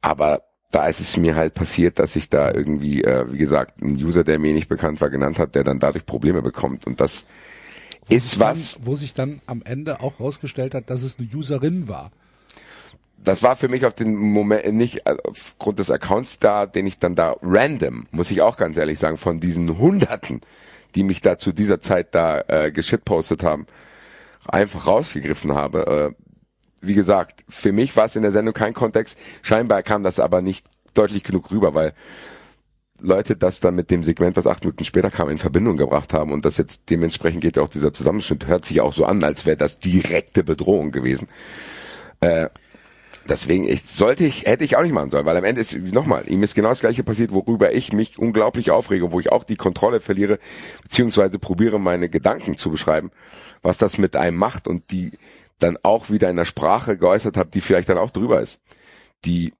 Aber 0.00 0.42
da 0.74 0.86
ist 0.86 1.00
es 1.00 1.16
mir 1.16 1.36
halt 1.36 1.54
passiert, 1.54 1.98
dass 1.98 2.16
ich 2.16 2.28
da 2.28 2.52
irgendwie, 2.52 3.04
äh, 3.04 3.30
wie 3.32 3.38
gesagt, 3.38 3.80
ein 3.80 3.94
User, 3.94 4.24
der 4.24 4.38
mir 4.38 4.52
nicht 4.52 4.68
bekannt 4.68 5.00
war, 5.00 5.10
genannt 5.10 5.38
hat, 5.38 5.54
der 5.54 5.64
dann 5.64 5.78
dadurch 5.78 6.04
Probleme 6.04 6.42
bekommt. 6.42 6.86
Und 6.86 7.00
das 7.00 7.24
wo 8.06 8.14
ist 8.14 8.40
was. 8.40 8.74
Dann, 8.74 8.86
wo 8.86 8.94
sich 8.94 9.14
dann 9.14 9.40
am 9.46 9.62
Ende 9.64 10.00
auch 10.00 10.18
rausgestellt 10.18 10.74
hat, 10.74 10.90
dass 10.90 11.02
es 11.02 11.18
eine 11.18 11.28
Userin 11.32 11.88
war 11.88 12.10
das 13.24 13.42
war 13.42 13.56
für 13.56 13.68
mich 13.68 13.86
auf 13.86 13.94
den 13.94 14.14
Moment 14.14 14.74
nicht 14.74 15.06
äh, 15.06 15.16
aufgrund 15.24 15.78
des 15.78 15.90
Accounts 15.90 16.38
da, 16.38 16.66
den 16.66 16.86
ich 16.86 16.98
dann 16.98 17.14
da 17.14 17.36
random, 17.42 18.06
muss 18.10 18.30
ich 18.30 18.42
auch 18.42 18.56
ganz 18.56 18.76
ehrlich 18.76 18.98
sagen, 18.98 19.16
von 19.16 19.40
diesen 19.40 19.78
Hunderten, 19.78 20.42
die 20.94 21.02
mich 21.02 21.22
da 21.22 21.38
zu 21.38 21.52
dieser 21.52 21.80
Zeit 21.80 22.14
da 22.14 22.42
äh, 22.48 22.70
geschitpostet 22.70 23.42
haben, 23.42 23.66
einfach 24.46 24.86
rausgegriffen 24.86 25.54
habe. 25.54 26.14
Äh, 26.14 26.23
wie 26.86 26.94
gesagt, 26.94 27.44
für 27.48 27.72
mich 27.72 27.96
war 27.96 28.06
es 28.06 28.16
in 28.16 28.22
der 28.22 28.32
Sendung 28.32 28.54
kein 28.54 28.74
Kontext. 28.74 29.18
Scheinbar 29.42 29.82
kam 29.82 30.02
das 30.02 30.20
aber 30.20 30.42
nicht 30.42 30.66
deutlich 30.94 31.22
genug 31.22 31.50
rüber, 31.50 31.74
weil 31.74 31.92
Leute 33.00 33.36
das 33.36 33.60
dann 33.60 33.74
mit 33.74 33.90
dem 33.90 34.02
Segment, 34.02 34.36
was 34.36 34.46
acht 34.46 34.64
Minuten 34.64 34.84
später 34.84 35.10
kam, 35.10 35.28
in 35.28 35.38
Verbindung 35.38 35.76
gebracht 35.76 36.12
haben 36.12 36.32
und 36.32 36.44
das 36.44 36.56
jetzt 36.56 36.90
dementsprechend 36.90 37.42
geht 37.42 37.56
ja 37.56 37.62
auch 37.62 37.68
dieser 37.68 37.92
Zusammenschnitt, 37.92 38.46
hört 38.46 38.64
sich 38.64 38.80
auch 38.80 38.92
so 38.92 39.04
an, 39.04 39.22
als 39.24 39.44
wäre 39.46 39.56
das 39.56 39.78
direkte 39.78 40.44
Bedrohung 40.44 40.90
gewesen. 40.92 41.28
Äh, 42.20 42.48
deswegen 43.28 43.68
ich, 43.68 43.82
sollte 43.82 44.24
ich, 44.24 44.46
hätte 44.46 44.64
ich 44.64 44.76
auch 44.76 44.82
nicht 44.82 44.92
machen 44.92 45.10
sollen, 45.10 45.26
weil 45.26 45.36
am 45.36 45.44
Ende 45.44 45.60
ist, 45.60 45.76
nochmal, 45.76 46.24
ihm 46.28 46.42
ist 46.42 46.54
genau 46.54 46.70
das 46.70 46.80
gleiche 46.80 47.02
passiert, 47.02 47.32
worüber 47.32 47.74
ich 47.74 47.92
mich 47.92 48.18
unglaublich 48.18 48.70
aufrege, 48.70 49.12
wo 49.12 49.20
ich 49.20 49.30
auch 49.32 49.44
die 49.44 49.56
Kontrolle 49.56 50.00
verliere, 50.00 50.38
beziehungsweise 50.82 51.38
probiere 51.38 51.80
meine 51.80 52.08
Gedanken 52.08 52.56
zu 52.56 52.70
beschreiben, 52.70 53.10
was 53.60 53.76
das 53.76 53.98
mit 53.98 54.16
einem 54.16 54.36
macht 54.36 54.68
und 54.68 54.90
die 54.92 55.12
dann 55.64 55.78
auch 55.82 56.10
wieder 56.10 56.28
in 56.30 56.36
der 56.36 56.44
Sprache 56.44 56.98
geäußert 56.98 57.36
habe, 57.36 57.50
die 57.50 57.62
vielleicht 57.62 57.88
dann 57.88 57.98
auch 57.98 58.10
drüber 58.10 58.40
ist. 58.40 58.60
Die 59.24 59.54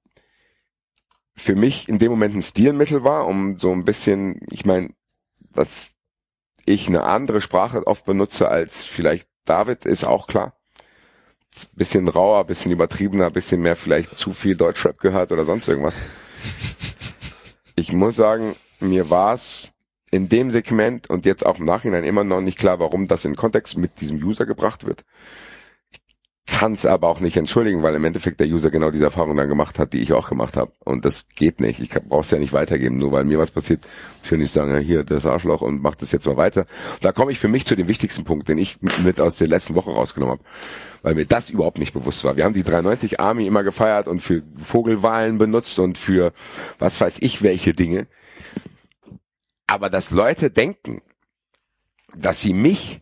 für 1.35 1.55
mich 1.55 1.89
in 1.89 1.99
dem 1.99 2.11
Moment 2.11 2.35
ein 2.35 2.41
Stilmittel 2.41 3.03
war, 3.03 3.25
um 3.27 3.59
so 3.59 3.71
ein 3.71 3.83
bisschen, 3.83 4.39
ich 4.51 4.65
meine, 4.65 4.91
dass 5.53 5.93
ich 6.65 6.87
eine 6.87 7.03
andere 7.03 7.41
Sprache 7.41 7.85
oft 7.87 8.05
benutze 8.05 8.47
als 8.49 8.83
vielleicht 8.83 9.27
David, 9.45 9.85
ist 9.85 10.03
auch 10.03 10.27
klar. 10.27 10.53
Bisschen 11.73 12.07
rauer, 12.07 12.45
bisschen 12.45 12.71
übertriebener, 12.71 13.31
bisschen 13.31 13.61
mehr 13.61 13.75
vielleicht 13.75 14.17
zu 14.17 14.33
viel 14.33 14.55
Deutschrap 14.55 14.99
gehört 14.99 15.31
oder 15.31 15.45
sonst 15.45 15.67
irgendwas. 15.67 15.95
Ich 17.77 17.91
muss 17.91 18.15
sagen, 18.15 18.55
mir 18.79 19.09
war 19.09 19.33
es 19.33 19.73
in 20.09 20.29
dem 20.29 20.49
Segment 20.49 21.09
und 21.09 21.25
jetzt 21.25 21.45
auch 21.45 21.59
im 21.59 21.65
Nachhinein 21.65 22.05
immer 22.05 22.23
noch 22.23 22.39
nicht 22.39 22.57
klar, 22.57 22.79
warum 22.79 23.09
das 23.09 23.25
in 23.25 23.35
Kontext 23.35 23.77
mit 23.77 23.99
diesem 23.99 24.15
User 24.23 24.45
gebracht 24.45 24.85
wird 24.85 25.03
kann 26.57 26.73
es 26.73 26.85
aber 26.85 27.09
auch 27.09 27.19
nicht 27.19 27.35
entschuldigen, 27.35 27.83
weil 27.83 27.95
im 27.95 28.05
Endeffekt 28.05 28.39
der 28.39 28.47
User 28.47 28.71
genau 28.71 28.89
diese 28.89 29.03
Erfahrung 29.03 29.35
dann 29.35 29.49
gemacht 29.49 29.77
hat, 29.77 29.91
die 29.91 29.99
ich 29.99 30.13
auch 30.13 30.29
gemacht 30.29 30.55
habe. 30.55 30.71
Und 30.85 31.03
das 31.03 31.27
geht 31.35 31.59
nicht. 31.59 31.81
Ich 31.81 31.89
brauche 31.89 32.21
es 32.21 32.31
ja 32.31 32.39
nicht 32.39 32.53
weitergeben, 32.53 32.97
nur 32.97 33.11
weil 33.11 33.25
mir 33.25 33.37
was 33.37 33.51
passiert. 33.51 33.85
Ich 34.23 34.31
will 34.31 34.39
nicht 34.39 34.53
sagen, 34.53 34.71
ja, 34.71 34.77
hier 34.77 35.03
das 35.03 35.25
Arschloch 35.25 35.61
und 35.61 35.81
mach 35.81 35.95
das 35.95 36.13
jetzt 36.13 36.25
mal 36.25 36.37
weiter. 36.37 36.65
Da 37.01 37.11
komme 37.11 37.33
ich 37.33 37.39
für 37.39 37.49
mich 37.49 37.65
zu 37.65 37.75
dem 37.75 37.89
wichtigsten 37.89 38.23
Punkt, 38.23 38.47
den 38.47 38.57
ich 38.57 38.77
mit 39.03 39.19
aus 39.19 39.35
der 39.35 39.49
letzten 39.49 39.75
Woche 39.75 39.91
rausgenommen 39.91 40.39
habe, 40.39 40.43
weil 41.01 41.15
mir 41.15 41.25
das 41.25 41.49
überhaupt 41.49 41.77
nicht 41.77 41.93
bewusst 41.93 42.23
war. 42.23 42.37
Wir 42.37 42.45
haben 42.45 42.53
die 42.53 42.63
93 42.63 43.19
Army 43.19 43.45
immer 43.47 43.63
gefeiert 43.63 44.07
und 44.07 44.21
für 44.21 44.41
Vogelwahlen 44.55 45.37
benutzt 45.37 45.77
und 45.77 45.97
für 45.97 46.31
was 46.79 47.01
weiß 47.01 47.17
ich 47.19 47.41
welche 47.41 47.73
Dinge. 47.73 48.07
Aber 49.67 49.89
dass 49.89 50.11
Leute 50.11 50.51
denken, 50.51 51.01
dass 52.17 52.39
sie 52.39 52.53
mich 52.53 53.01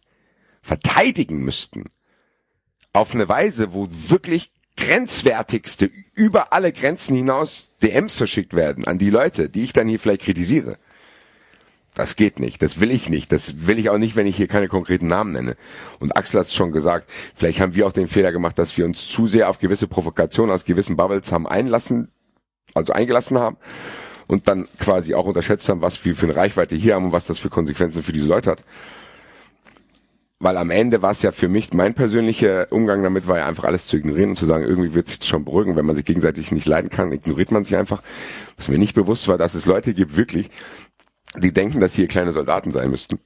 verteidigen 0.63 1.37
müssten, 1.37 1.83
auf 2.93 3.13
eine 3.13 3.27
Weise, 3.27 3.73
wo 3.73 3.89
wirklich 3.91 4.51
grenzwertigste, 4.77 5.89
über 6.13 6.53
alle 6.53 6.71
Grenzen 6.71 7.15
hinaus 7.15 7.69
DMs 7.81 8.15
verschickt 8.15 8.53
werden 8.53 8.85
an 8.85 8.99
die 8.99 9.09
Leute, 9.09 9.49
die 9.49 9.63
ich 9.63 9.73
dann 9.73 9.87
hier 9.87 9.99
vielleicht 9.99 10.21
kritisiere. 10.21 10.77
Das 11.95 12.15
geht 12.15 12.39
nicht, 12.39 12.63
das 12.63 12.79
will 12.79 12.89
ich 12.89 13.09
nicht, 13.09 13.31
das 13.31 13.67
will 13.67 13.77
ich 13.77 13.89
auch 13.89 13.99
nicht, 13.99 14.15
wenn 14.15 14.25
ich 14.25 14.35
hier 14.35 14.47
keine 14.47 14.67
konkreten 14.67 15.05
Namen 15.07 15.31
nenne. 15.31 15.55
Und 15.99 16.17
Axel 16.17 16.39
hat 16.39 16.47
es 16.47 16.53
schon 16.53 16.71
gesagt, 16.71 17.07
vielleicht 17.35 17.59
haben 17.59 17.75
wir 17.75 17.85
auch 17.85 17.91
den 17.91 18.07
Fehler 18.07 18.31
gemacht, 18.31 18.57
dass 18.57 18.75
wir 18.77 18.85
uns 18.85 19.07
zu 19.07 19.27
sehr 19.27 19.47
auf 19.47 19.59
gewisse 19.59 19.87
Provokationen 19.87 20.53
aus 20.53 20.65
gewissen 20.65 20.95
Bubbles 20.95 21.31
haben 21.31 21.47
einlassen, 21.47 22.09
also 22.73 22.93
eingelassen 22.93 23.37
haben 23.37 23.57
und 24.25 24.47
dann 24.47 24.67
quasi 24.79 25.13
auch 25.13 25.25
unterschätzt 25.25 25.69
haben, 25.69 25.81
was 25.81 26.03
wir 26.03 26.15
für 26.15 26.25
eine 26.25 26.35
Reichweite 26.35 26.75
hier 26.75 26.95
haben 26.95 27.05
und 27.05 27.11
was 27.11 27.27
das 27.27 27.37
für 27.37 27.49
Konsequenzen 27.49 28.01
für 28.01 28.13
diese 28.13 28.27
Leute 28.27 28.51
hat 28.51 28.63
weil 30.43 30.57
am 30.57 30.71
Ende 30.71 31.01
war 31.01 31.11
es 31.11 31.21
ja 31.21 31.31
für 31.31 31.47
mich, 31.47 31.71
mein 31.71 31.93
persönlicher 31.93 32.69
Umgang 32.69 33.01
damit 33.01 33.27
war 33.27 33.37
ja 33.37 33.47
einfach 33.47 33.63
alles 33.63 33.87
zu 33.87 33.95
ignorieren 33.95 34.31
und 34.31 34.35
zu 34.35 34.45
sagen, 34.45 34.65
irgendwie 34.65 34.93
wird 34.93 35.07
sich 35.07 35.23
schon 35.23 35.45
beruhigen, 35.45 35.77
wenn 35.77 35.85
man 35.85 35.95
sich 35.95 36.03
gegenseitig 36.03 36.51
nicht 36.51 36.65
leiden 36.65 36.89
kann, 36.89 37.13
ignoriert 37.13 37.51
man 37.51 37.63
sich 37.63 37.77
einfach. 37.77 38.01
Was 38.57 38.67
mir 38.67 38.77
nicht 38.77 38.93
bewusst 38.93 39.29
war, 39.29 39.37
dass 39.37 39.55
es 39.55 39.65
Leute 39.65 39.93
gibt, 39.93 40.17
wirklich, 40.17 40.49
die 41.37 41.53
denken, 41.53 41.79
dass 41.79 41.93
hier 41.93 42.07
kleine 42.07 42.33
Soldaten 42.33 42.71
sein 42.71 42.89
müssten. 42.89 43.19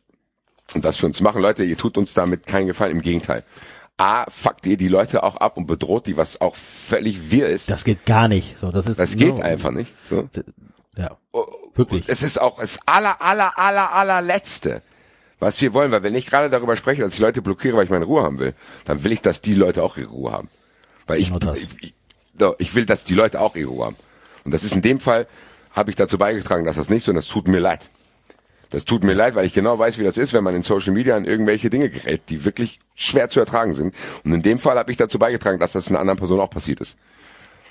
Und 0.76 0.86
das 0.86 0.98
für 0.98 1.08
uns 1.08 1.20
machen. 1.20 1.42
Leute, 1.42 1.64
ihr 1.64 1.78
tut 1.78 1.98
uns 1.98 2.14
damit 2.14 2.46
keinen 2.46 2.68
Gefallen, 2.68 2.92
im 2.92 3.02
Gegenteil. 3.02 3.44
A, 3.98 4.30
fuckt 4.30 4.68
ihr 4.68 4.78
die 4.78 4.90
Leute 4.90 5.24
auch 5.24 5.38
ab 5.38 5.58
und 5.58 5.66
bedroht 5.66 6.06
die, 6.06 6.18
was 6.18 6.40
auch 6.40 6.56
völlig 6.56 7.32
wir 7.32 7.48
ist. 7.48 7.72
Das 7.72 7.84
geht 7.84 8.06
gar 8.06 8.28
nicht. 8.28 8.60
So, 8.60 8.72
das 8.72 8.86
ist 8.86 9.00
das 9.00 9.18
geht 9.18 9.38
no, 9.38 9.42
einfach 9.42 9.72
nicht. 9.72 9.92
So. 10.08 10.30
Ja. 10.96 11.18
Wirklich. 11.74 12.08
Und 12.08 12.10
es 12.10 12.22
ist 12.22 12.40
auch 12.40 12.60
das 12.60 12.78
aller, 12.86 13.20
aller, 13.22 13.58
aller, 13.58 13.92
allerletzte 13.92 14.84
was 15.40 15.62
wir 15.62 15.74
wollen, 15.74 15.92
weil 15.92 16.04
wenn 16.04 16.16
ich 16.16 16.26
gerade 16.26 16.50
darüber 16.50 16.76
spreche, 16.78 17.02
dass 17.02 17.14
ich 17.14 17.20
Leute 17.20 17.42
blockiere, 17.42 17.78
weil 17.78 17.86
ich 17.86 17.90
meine 17.90 18.06
Ruhe 18.06 18.24
haben 18.24 18.40
will, 18.40 18.54
dann 18.86 19.04
will 19.04 19.12
ich, 19.12 19.22
dass 19.22 19.42
die 19.42 19.54
Leute 19.54 19.84
auch 19.84 19.98
ihre 19.98 20.10
Ruhe 20.10 20.32
haben. 20.32 20.50
Weil 21.06 21.20
ich, 21.20 21.32
genau 21.32 21.54
ich, 21.54 21.70
ich, 21.82 21.94
ich 22.58 22.76
will, 22.76 22.86
dass 22.86 23.06
die 23.06 23.14
Leute 23.14 23.40
auch 23.40 23.56
ihre 23.56 23.70
Ruhe 23.70 23.86
haben. 23.86 23.96
Und 24.44 24.54
das 24.54 24.64
ist 24.64 24.74
in 24.74 24.82
dem 24.82 25.00
Fall, 25.00 25.28
habe 25.74 25.92
ich 25.92 25.96
dazu 25.96 26.18
beigetragen, 26.18 26.66
dass 26.66 26.76
das 26.76 26.90
nicht 26.90 27.04
so, 27.04 27.12
und 27.12 27.16
das 27.16 27.28
tut 27.28 27.48
mir 27.48 27.60
leid. 27.60 27.90
Das 28.70 28.84
tut 28.84 29.04
mir 29.04 29.14
leid, 29.14 29.36
weil 29.36 29.46
ich 29.46 29.54
genau 29.54 29.80
weiß, 29.80 29.98
wie 29.98 30.04
das 30.04 30.18
ist, 30.18 30.34
wenn 30.34 30.44
man 30.44 30.56
in 30.56 30.64
Social 30.64 30.92
Media 30.92 31.16
an 31.16 31.24
irgendwelche 31.24 31.70
Dinge 31.70 31.90
gerät, 31.90 32.24
die 32.30 32.44
wirklich 32.44 32.80
schwer 32.96 33.30
zu 33.30 33.40
ertragen 33.40 33.74
sind. 33.74 33.96
Und 34.26 34.34
in 34.34 34.42
dem 34.42 34.60
Fall 34.60 34.78
habe 34.78 34.92
ich 34.92 34.98
dazu 34.98 35.20
beigetragen, 35.20 35.60
dass 35.60 35.72
das 35.72 35.88
einer 35.88 36.00
anderen 36.00 36.18
Person 36.18 36.40
auch 36.40 36.50
passiert 36.50 36.82
ist. 36.82 36.98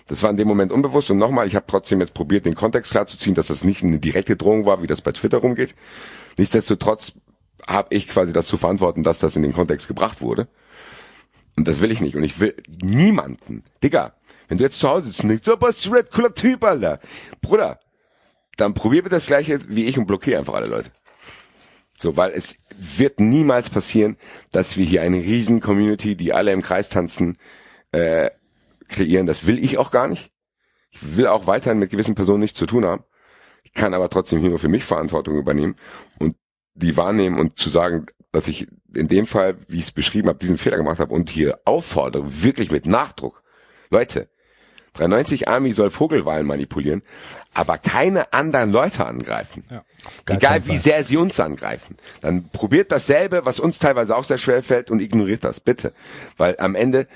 Das 0.09 0.23
war 0.23 0.31
in 0.31 0.37
dem 0.37 0.47
Moment 0.47 0.73
unbewusst 0.73 1.11
und 1.11 1.19
nochmal, 1.19 1.49
ich 1.49 1.57
habe 1.57 1.67
trotzdem 1.67 2.01
jetzt 2.01 2.15
probiert, 2.15 2.47
den 2.47 2.55
Kontext 2.55 2.93
klarzuziehen, 2.93 3.35
dass 3.35 3.49
das 3.49 3.65
nicht 3.65 3.83
eine 3.83 3.99
direkte 3.99 4.37
Drohung 4.37 4.65
war, 4.65 4.81
wie 4.83 4.87
das 4.87 5.01
bei 5.01 5.13
Twitter 5.13 5.39
rumgeht. 5.39 5.75
Nichtsdestotrotz 6.37 7.15
habe 7.67 7.95
ich 7.95 8.09
quasi 8.09 8.33
das 8.33 8.47
zu 8.47 8.57
verantworten, 8.57 9.03
dass 9.03 9.19
das 9.19 9.37
in 9.37 9.43
den 9.43 9.53
Kontext 9.53 9.89
gebracht 9.89 10.21
wurde. 10.21 10.49
Und 11.57 11.67
das 11.69 11.81
will 11.81 11.91
ich 11.91 12.01
nicht. 12.01 12.17
Und 12.17 12.25
ich 12.25 12.39
will 12.39 12.55
niemanden. 12.83 13.65
Digga, 13.83 14.15
wenn 14.49 14.59
du 14.59 14.65
jetzt 14.65 14.79
zu 14.79 14.89
Hause 14.89 15.09
sitzt 15.09 15.23
und 15.23 15.31
denkst, 15.31 15.45
so, 15.45 15.61
was 15.61 15.91
red 15.91 16.11
cooler 16.11 16.35
Typ, 16.35 16.63
Alter. 16.63 17.01
Bruder, 17.41 17.81
dann 18.57 18.75
probier 18.75 19.03
bitte 19.03 19.17
das 19.17 19.27
gleiche 19.27 19.61
wie 19.69 19.87
ich 19.87 19.99
und 19.99 20.07
blockier 20.07 20.39
einfach 20.39 20.55
alle 20.55 20.69
Leute. 20.69 20.91
So, 21.99 22.17
weil 22.17 22.33
es 22.33 22.59
wird 22.77 23.21
niemals 23.21 23.71
passieren, 23.71 24.17
dass 24.53 24.77
wir 24.77 24.85
hier 24.85 25.03
eine 25.03 25.17
riesen 25.17 25.61
Community, 25.61 26.15
die 26.15 26.33
alle 26.33 26.53
im 26.53 26.63
Kreis 26.63 26.91
tanzen, 26.91 27.39
äh, 27.93 28.31
kreieren. 28.89 29.27
Das 29.27 29.47
will 29.47 29.63
ich 29.63 29.79
auch 29.79 29.91
gar 29.91 30.07
nicht. 30.07 30.31
Ich 30.91 31.17
will 31.17 31.27
auch 31.27 31.47
weiterhin 31.47 31.79
mit 31.79 31.91
gewissen 31.91 32.15
Personen 32.15 32.41
nichts 32.41 32.59
zu 32.59 32.67
tun 32.67 32.85
haben. 32.85 33.03
Ich 33.65 33.73
kann 33.73 33.95
aber 33.95 34.11
trotzdem 34.11 34.41
hier 34.41 34.51
nur 34.51 34.59
für 34.59 34.69
mich 34.69 34.85
Verantwortung 34.85 35.37
übernehmen. 35.37 35.77
Und 36.19 36.37
die 36.77 36.97
wahrnehmen 36.97 37.39
und 37.39 37.59
zu 37.59 37.71
sagen, 37.71 38.07
dass 38.33 38.49
ich 38.49 38.69
in 38.95 39.09
dem 39.09 39.27
Fall, 39.27 39.57
wie 39.69 39.79
ich 39.79 39.87
es 39.87 39.93
beschrieben 39.93 40.29
habe, 40.29 40.39
diesen 40.39 40.59
Fehler 40.59 40.77
gemacht 40.77 41.01
habe 41.01 41.13
und 41.13 41.31
hier 41.31 41.59
auffordere, 41.65 42.43
wirklich 42.43 42.71
mit 42.71 42.87
Nachdruck. 42.87 43.43
Leute, 43.91 44.29
93 44.95 45.49
Army 45.49 45.73
soll 45.73 45.91
Vogelwahlen 45.91 46.47
manipulieren, 46.47 47.03
aber 47.55 47.79
keine 47.79 48.33
anderen 48.33 48.73
Leute 48.73 49.05
angreifen. 49.05 49.65
Ja, 49.71 49.85
Egal 50.29 50.67
wie 50.67 50.79
sehr 50.79 51.05
sie 51.05 51.17
uns 51.17 51.39
angreifen. 51.39 51.97
Dann 52.21 52.49
probiert 52.51 52.93
dasselbe, 52.93 53.45
was 53.45 53.61
uns 53.61 53.79
teilweise 53.79 54.17
auch 54.17 54.25
sehr 54.25 54.39
schwer 54.39 54.63
fällt 54.63 54.91
und 54.91 55.01
ignoriert 55.01 55.45
das, 55.45 55.61
bitte. 55.61 55.93
Weil 56.37 56.57
am 56.59 56.75
Ende 56.75 57.07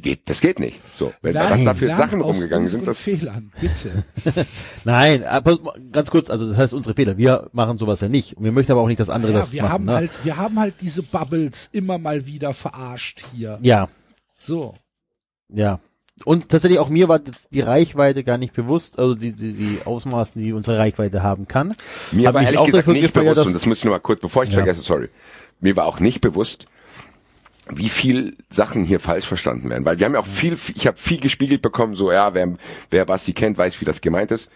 Geht, 0.00 0.28
das 0.28 0.40
geht 0.40 0.58
nicht. 0.58 0.80
So, 0.96 1.12
wenn 1.22 1.34
Nein, 1.34 1.50
was 1.50 1.64
da 1.64 1.74
für 1.74 1.88
Sachen 1.88 2.20
rumgegangen 2.20 2.68
sind, 2.68 2.86
das 2.86 2.98
Fehlern, 2.98 3.52
bitte. 3.60 4.04
Nein, 4.84 5.24
aber 5.24 5.58
ganz 5.92 6.10
kurz, 6.10 6.30
also 6.30 6.48
das 6.48 6.56
heißt 6.56 6.74
unsere 6.74 6.94
Fehler. 6.94 7.18
Wir 7.18 7.50
machen 7.52 7.78
sowas 7.78 8.00
ja 8.00 8.08
nicht 8.08 8.36
und 8.36 8.44
wir 8.44 8.52
möchten 8.52 8.72
aber 8.72 8.80
auch 8.80 8.88
nicht, 8.88 9.00
dass 9.00 9.10
andere 9.10 9.32
ja, 9.32 9.38
das 9.38 9.52
wir 9.52 9.62
machen. 9.62 9.72
Haben 9.72 9.84
ne? 9.84 9.94
halt, 9.94 10.10
wir 10.24 10.36
haben 10.36 10.58
halt 10.58 10.74
diese 10.80 11.02
Bubbles 11.02 11.68
immer 11.72 11.98
mal 11.98 12.26
wieder 12.26 12.52
verarscht 12.52 13.22
hier. 13.34 13.58
Ja. 13.62 13.88
So. 14.38 14.74
Ja. 15.48 15.80
Und 16.24 16.48
tatsächlich 16.48 16.78
auch 16.78 16.88
mir 16.88 17.08
war 17.08 17.20
die 17.50 17.60
Reichweite 17.60 18.22
gar 18.22 18.38
nicht 18.38 18.52
bewusst, 18.54 18.98
also 18.98 19.14
die, 19.14 19.32
die, 19.32 19.52
die 19.52 19.78
Ausmaßen, 19.84 20.40
die 20.40 20.52
unsere 20.52 20.78
Reichweite 20.78 21.22
haben 21.22 21.48
kann. 21.48 21.74
Mir 22.12 22.28
Hab 22.28 22.34
war 22.34 22.42
ehrlich 22.42 22.62
gesagt 22.64 22.88
nicht 22.88 23.12
bewusst, 23.12 23.46
und 23.46 23.54
das 23.54 23.66
muss 23.66 23.78
ich 23.78 23.84
nur 23.84 23.94
mal 23.94 24.00
kurz, 24.00 24.20
bevor 24.20 24.44
ich 24.44 24.50
ja. 24.50 24.56
vergesse, 24.56 24.82
sorry. 24.82 25.08
Mir 25.60 25.76
war 25.76 25.86
auch 25.86 26.00
nicht 26.00 26.20
bewusst, 26.20 26.66
wie 27.76 27.88
viel 27.88 28.36
Sachen 28.50 28.84
hier 28.84 29.00
falsch 29.00 29.26
verstanden 29.26 29.70
werden. 29.70 29.84
Weil 29.84 29.98
wir 29.98 30.06
haben 30.06 30.14
ja 30.14 30.20
auch 30.20 30.26
viel, 30.26 30.56
ich 30.74 30.86
habe 30.86 30.96
viel 30.96 31.20
gespiegelt 31.20 31.62
bekommen, 31.62 31.94
so 31.94 32.12
ja, 32.12 32.34
wer, 32.34 32.54
wer 32.90 33.04
Basti 33.04 33.32
kennt, 33.32 33.58
weiß, 33.58 33.80
wie 33.80 33.84
das 33.84 34.00
gemeint 34.00 34.30
ist. 34.30 34.50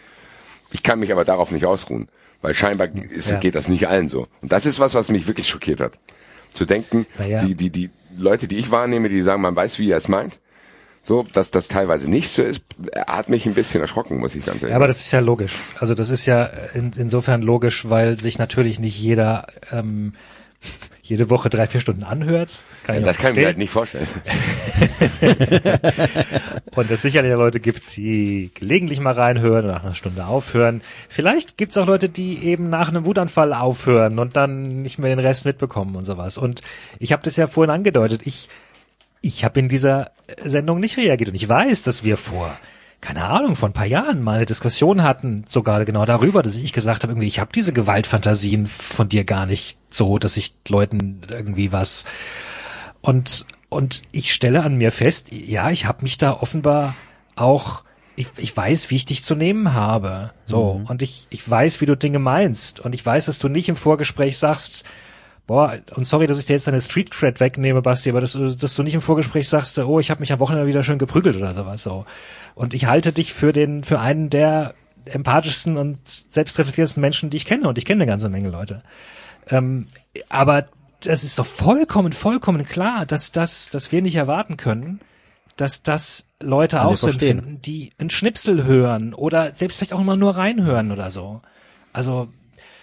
Ich 0.73 0.83
kann 0.83 0.99
mich 0.99 1.13
aber 1.13 1.25
darauf 1.25 1.51
nicht 1.51 1.65
ausruhen, 1.65 2.09
weil 2.43 2.55
scheinbar 2.55 2.89
ist, 2.95 3.31
ja. 3.31 3.39
geht 3.39 3.55
das 3.55 3.69
nicht 3.69 3.89
allen 3.89 4.09
so. 4.09 4.27
Und 4.43 4.53
das 4.53 4.67
ist 4.67 4.79
was, 4.79 4.95
was 4.95 5.09
mich 5.09 5.27
wirklich 5.27 5.49
schockiert 5.49 5.81
hat. 5.81 5.99
Zu 6.53 6.65
denken, 6.65 7.07
ja. 7.27 7.45
die, 7.45 7.55
die, 7.55 7.71
die 7.71 7.91
Leute, 8.17 8.49
die 8.49 8.57
ich 8.57 8.71
wahrnehme, 8.71 9.09
die 9.09 9.23
sagen, 9.23 9.43
man 9.43 9.55
weiß, 9.55 9.79
wie 9.79 9.91
er 9.91 9.99
es 9.99 10.09
meint, 10.09 10.39
so, 11.03 11.23
dass 11.35 11.53
das 11.53 11.69
teilweise 11.69 12.11
nicht 12.11 12.31
so 12.31 12.43
ist, 12.43 12.65
hat 13.07 13.29
mich 13.29 13.47
ein 13.47 13.55
bisschen 13.55 13.81
erschrocken, 13.81 14.19
muss 14.19 14.35
ich 14.35 14.45
ganz 14.45 14.57
ehrlich 14.57 14.61
sagen. 14.63 14.71
Ja, 14.71 14.77
aber 14.77 14.89
das 14.89 14.99
ist 14.99 15.13
ja 15.13 15.21
logisch. 15.21 15.55
Also 15.79 15.95
das 15.95 16.11
ist 16.11 16.27
ja 16.27 16.51
in, 16.75 16.93
insofern 16.97 17.43
logisch, 17.43 17.89
weil 17.89 18.19
sich 18.19 18.39
natürlich 18.39 18.81
nicht 18.81 18.99
jeder 18.99 19.47
ähm, 19.71 20.15
jede 21.09 21.31
Woche 21.31 21.51
drei, 21.51 21.67
vier 21.67 21.81
Stunden 21.81 22.05
anhört. 22.05 22.59
Kann 22.85 22.97
ja, 22.97 23.01
das 23.03 23.19
kann 23.19 23.33
ich 23.33 23.39
mir 23.39 23.47
halt 23.47 23.59
nicht 23.59 23.71
vorstellen. 23.71 24.07
und 26.75 26.91
es 26.91 27.03
sicherlich 27.03 27.33
Leute 27.33 27.61
gibt, 27.61 27.97
die 27.97 28.51
gelegentlich 28.55 29.01
mal 29.01 29.13
reinhören 29.13 29.65
und 29.65 29.73
nach 29.73 29.85
einer 29.85 29.95
Stunde 29.95 30.27
aufhören. 30.27 30.83
Vielleicht 31.09 31.57
gibt 31.57 31.73
es 31.73 31.79
auch 31.79 31.87
Leute, 31.87 32.09
die 32.09 32.45
eben 32.45 32.69
nach 32.69 32.89
einem 32.89 33.07
Wutanfall 33.07 33.53
aufhören 33.53 34.19
und 34.19 34.37
dann 34.37 34.83
nicht 34.83 34.99
mehr 34.99 35.15
den 35.15 35.25
Rest 35.25 35.45
mitbekommen 35.45 35.97
und 35.97 36.05
sowas. 36.05 36.39
Und 36.39 36.63
ich 36.99 37.13
habe 37.13 37.23
das 37.23 37.37
ja 37.37 37.47
vorhin 37.47 37.71
angedeutet. 37.71 38.23
Ich, 38.25 38.49
ich 39.23 39.45
habe 39.45 39.61
in 39.61 39.69
dieser 39.69 40.11
Sendung 40.43 40.81
nicht 40.81 40.97
reagiert 40.97 41.31
und 41.31 41.37
ich 41.37 41.49
weiß, 41.49 41.83
dass 41.83 42.05
wir 42.05 42.17
vor 42.17 42.51
keine 43.01 43.25
Ahnung, 43.25 43.57
vor 43.57 43.69
ein 43.69 43.75
paar 43.75 43.87
Jahren 43.87 44.23
mal 44.23 44.37
eine 44.37 44.47
Diskussion 44.47 45.03
hatten, 45.03 45.45
sogar 45.49 45.85
genau 45.85 46.05
darüber, 46.07 46.43
dass 46.43 46.57
ich 46.57 46.73
gesagt 46.73 47.03
habe, 47.03 47.13
irgendwie, 47.13 47.29
ich 47.29 47.39
habe 47.39 47.53
diese 47.55 47.73
Gewaltfantasien 47.73 48.67
von 48.67 49.09
dir 49.09 49.25
gar 49.25 49.47
nicht 49.47 49.79
so, 49.91 50.19
dass 50.19 50.37
ich 50.37 50.55
Leuten 50.69 51.21
irgendwie 51.29 51.73
was 51.73 52.05
und 53.01 53.47
und 53.69 54.03
ich 54.13 54.33
stelle 54.33 54.63
an 54.63 54.77
mir 54.77 54.93
fest, 54.93 55.33
ja, 55.33 55.71
ich 55.71 55.87
habe 55.87 56.05
mich 56.05 56.19
da 56.19 56.33
offenbar 56.33 56.95
auch 57.35 57.83
ich, 58.17 58.29
ich 58.39 58.57
weiß, 58.57 58.91
wie 58.91 58.97
ich 58.97 59.05
dich 59.05 59.23
zu 59.23 59.35
nehmen 59.35 59.75
habe. 59.75 60.33
So. 60.47 60.79
Mhm. 60.79 60.87
Und 60.87 61.03
ich, 61.03 61.27
ich 61.31 61.49
weiß, 61.49 61.81
wie 61.81 61.87
du 61.87 61.97
Dinge 61.97 62.19
meinst. 62.19 62.81
Und 62.81 62.95
ich 62.95 63.05
weiß, 63.05 63.27
dass 63.27 63.39
du 63.39 63.49
nicht 63.49 63.69
im 63.69 63.77
Vorgespräch 63.77 64.39
sagst, 64.39 64.85
boah, 65.47 65.79
und 65.95 66.05
sorry, 66.07 66.27
dass 66.27 66.39
ich 66.39 66.47
dir 66.47 66.55
jetzt 66.55 66.67
deine 66.67 66.81
Street 66.81 67.11
Cred 67.11 67.41
wegnehme, 67.41 67.83
Basti, 67.83 68.11
aber 68.11 68.21
dass, 68.21 68.33
dass 68.33 68.75
du 68.75 68.83
nicht 68.83 68.95
im 68.95 69.01
Vorgespräch 69.01 69.49
sagst, 69.49 69.79
oh, 69.79 70.01
ich 70.01 70.11
habe 70.11 70.21
mich 70.21 70.33
am 70.33 70.41
Wochenende 70.41 70.67
wieder 70.67 70.83
schön 70.83 70.99
geprügelt 70.99 71.37
oder 71.37 71.55
sowas. 71.55 71.83
So. 71.83 72.05
Und 72.55 72.75
ich 72.75 72.87
halte 72.87 73.13
dich 73.13 73.33
für 73.33 73.53
den, 73.53 73.85
für 73.85 74.01
einen 74.01 74.31
der 74.31 74.75
empathischsten 75.05 75.77
und 75.77 76.07
selbstreflektierendsten 76.07 77.01
Menschen, 77.01 77.31
die 77.31 77.37
ich 77.37 77.47
kenne. 77.47 77.69
Und 77.69 77.79
ich 77.79 77.85
kenne 77.85 78.03
eine 78.03 78.11
ganze 78.11 78.29
Menge 78.29 78.51
Leute. 78.51 78.83
Ähm, 79.49 79.87
aber 80.29 80.67
das 81.01 81.23
ist 81.23 81.39
doch 81.39 81.47
vollkommen, 81.47 82.13
vollkommen 82.13 82.65
klar, 82.65 83.07
dass 83.07 83.31
das, 83.31 83.71
dass 83.71 83.93
wir 83.93 84.03
nicht 84.03 84.17
erwarten 84.17 84.57
können, 84.57 85.01
dass 85.57 85.83
das 85.83 86.29
Leute 86.41 86.85
auch 86.85 86.97
so 86.97 87.09
empfinden, 87.09 87.61
die 87.63 87.93
einen 87.99 88.11
Schnipsel 88.11 88.65
hören 88.65 89.15
oder 89.15 89.55
selbst 89.55 89.79
vielleicht 89.79 89.93
auch 89.93 90.01
immer 90.01 90.17
nur 90.17 90.37
reinhören 90.37 90.93
oder 90.93 91.11
so. 91.11 91.41
Also 91.93 92.29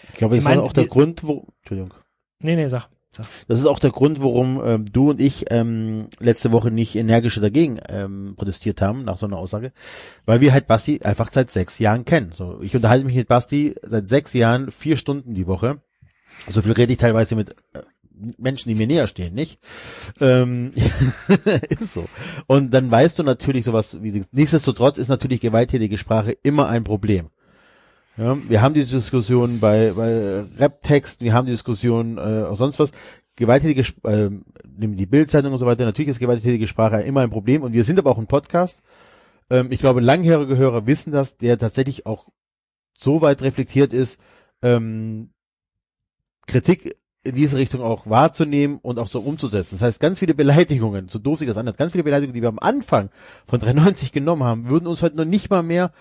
ich 0.10 0.16
glaube, 0.16 0.36
das 0.36 0.44
ich 0.44 0.50
mein, 0.50 0.60
ist 0.60 0.64
auch 0.64 0.74
der 0.74 0.84
die, 0.84 0.90
Grund, 0.90 1.24
wo 1.24 1.48
Entschuldigung. 1.60 1.94
Nee, 2.44 2.56
nee, 2.56 2.68
sag. 2.68 2.90
sag. 3.10 3.26
Das 3.48 3.58
ist 3.58 3.66
auch 3.66 3.80
der 3.80 3.92
Grund, 3.92 4.22
warum 4.22 4.62
ähm, 4.64 4.86
du 4.92 5.10
und 5.10 5.22
ich 5.22 5.46
ähm, 5.50 6.10
letzte 6.20 6.52
Woche 6.52 6.72
nicht 6.72 6.96
energischer 6.96 7.42
dagegen 7.42 7.80
ähm, 7.90 8.36
protestiert 8.36 8.82
haben, 8.82 9.06
nach 9.06 9.18
so 9.18 9.26
einer 9.26 9.38
Aussage. 9.38 9.72
Weil 10.26 10.42
wir 10.42 10.54
halt 10.54 10.68
Basti 10.68 11.02
einfach 11.04 11.32
seit 11.32 11.50
sechs 11.50 11.80
Jahren 11.80 12.06
kennen. 12.06 12.34
So, 12.36 12.60
ich 12.62 12.76
unterhalte 12.76 13.06
mich 13.06 13.16
mit 13.16 13.28
Basti 13.28 13.76
seit 13.82 14.06
sechs 14.06 14.34
Jahren, 14.34 14.72
vier 14.72 14.98
Stunden 14.98 15.34
die 15.34 15.48
Woche. 15.48 15.82
So 16.50 16.62
viel 16.62 16.74
rede 16.74 16.92
ich 16.92 17.00
teilweise 17.00 17.36
mit 17.36 17.52
äh, 17.74 17.80
Menschen, 18.38 18.70
die 18.70 18.76
mir 18.76 18.88
näher 18.88 19.08
stehen, 19.08 19.34
nicht? 19.34 19.60
Ähm, 20.20 20.74
ist 21.70 21.94
so. 21.94 22.06
Und 22.48 22.72
dann 22.72 22.92
weißt 22.92 23.20
du 23.20 23.24
natürlich 23.24 23.66
sowas 23.66 23.98
wie, 24.02 24.24
nichtsdestotrotz 24.32 24.98
ist 24.98 25.08
natürlich 25.08 25.40
gewalttätige 25.40 25.98
Sprache 25.98 26.38
immer 26.44 26.68
ein 26.68 26.84
Problem. 26.84 27.30
Ja, 28.16 28.38
wir 28.48 28.62
haben 28.62 28.76
diese 28.76 28.98
Diskussion 28.98 29.60
bei, 29.60 29.92
bei 29.96 30.44
Rap-Text, 30.60 31.22
wir 31.22 31.34
haben 31.34 31.48
die 31.48 31.52
Diskussion 31.52 32.18
äh, 32.18 32.44
auch 32.44 32.56
sonst 32.56 32.80
was. 32.80 32.92
Gewalttätige, 33.36 33.82
äh, 34.04 34.30
nehmen 34.78 34.96
die 34.96 35.08
Bildzeitung 35.08 35.52
und 35.52 35.58
so 35.58 35.66
weiter, 35.66 35.86
natürlich 35.86 36.10
ist 36.10 36.20
gewalttätige 36.20 36.68
Sprache 36.68 37.02
immer 37.02 37.22
ein 37.22 37.32
Problem 37.32 37.64
und 37.64 37.74
wir 37.74 37.84
sind 37.84 37.98
aber 37.98 38.12
auch 38.12 38.20
ein 38.20 38.28
Podcast. 38.28 38.84
Ähm, 39.50 39.72
ich 39.72 39.80
glaube, 39.80 40.02
langjährige 40.02 40.58
Hörer 40.58 40.86
wissen 40.86 41.12
das, 41.12 41.38
der 41.38 41.58
tatsächlich 41.58 42.06
auch 42.06 42.28
so 42.96 43.24
weit 43.24 43.42
reflektiert 43.42 43.92
ist, 43.92 44.20
ähm, 44.62 45.32
Kritik 46.46 46.96
in 47.24 47.34
diese 47.34 47.58
Richtung 47.58 47.82
auch 47.82 48.06
wahrzunehmen 48.06 48.78
und 48.82 49.00
auch 49.00 49.08
so 49.08 49.22
umzusetzen. 49.22 49.76
Das 49.76 49.82
heißt, 49.82 50.00
ganz 50.00 50.20
viele 50.20 50.36
Beleidigungen, 50.36 51.08
so 51.08 51.18
doof 51.18 51.40
sich 51.40 51.48
das 51.48 51.58
anhört, 51.58 51.78
ganz 51.78 51.94
viele 51.94 52.04
Beleidigungen, 52.04 52.36
die 52.36 52.42
wir 52.42 52.50
am 52.50 52.60
Anfang 52.60 53.10
von 53.48 53.60
93 53.60 54.12
genommen 54.12 54.44
haben, 54.44 54.70
würden 54.70 54.86
uns 54.86 55.02
heute 55.02 55.16
noch 55.16 55.26
nicht 55.26 55.50
mal 55.50 55.64
mehr, 55.64 55.92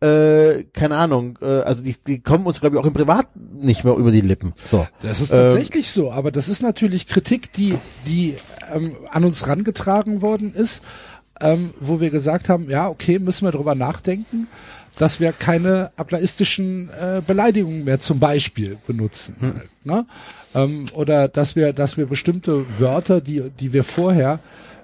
äh, 0.00 0.64
keine 0.72 0.96
Ahnung, 0.96 1.38
äh, 1.42 1.46
also 1.46 1.82
die, 1.82 1.96
die 2.06 2.20
kommen 2.20 2.46
uns, 2.46 2.60
glaube 2.60 2.76
ich, 2.76 2.82
auch 2.82 2.86
im 2.86 2.92
Privat 2.92 3.26
nicht 3.36 3.84
mehr 3.84 3.94
über 3.94 4.10
die 4.10 4.20
Lippen. 4.20 4.52
So. 4.56 4.86
Das 5.02 5.20
ist 5.20 5.30
tatsächlich 5.30 5.86
ähm, 5.86 6.02
so, 6.04 6.12
aber 6.12 6.30
das 6.30 6.48
ist 6.48 6.62
natürlich 6.62 7.08
Kritik, 7.08 7.52
die, 7.52 7.74
die 8.06 8.36
ähm, 8.72 8.96
an 9.10 9.24
uns 9.24 9.46
rangetragen 9.46 10.22
worden 10.22 10.54
ist, 10.54 10.84
ähm, 11.40 11.74
wo 11.80 12.00
wir 12.00 12.10
gesagt 12.10 12.48
haben, 12.48 12.70
ja, 12.70 12.88
okay, 12.88 13.18
müssen 13.18 13.44
wir 13.44 13.52
drüber 13.52 13.74
nachdenken 13.74 14.48
dass 14.98 15.20
wir 15.20 15.32
keine 15.32 15.92
ableistischen 15.96 16.90
äh, 16.90 17.22
Beleidigungen 17.24 17.84
mehr 17.84 18.00
zum 18.00 18.18
Beispiel 18.18 18.78
benutzen. 18.86 19.36
Hm. 19.38 19.54
Halt, 19.54 19.84
ne? 19.84 20.06
ähm, 20.54 20.84
oder 20.92 21.28
dass 21.28 21.56
wir, 21.56 21.72
dass 21.72 21.96
wir 21.96 22.06
bestimmte 22.06 22.66
Wörter, 22.80 23.20
die, 23.20 23.50
die 23.50 23.72
wir 23.72 23.84
vorher 23.84 24.40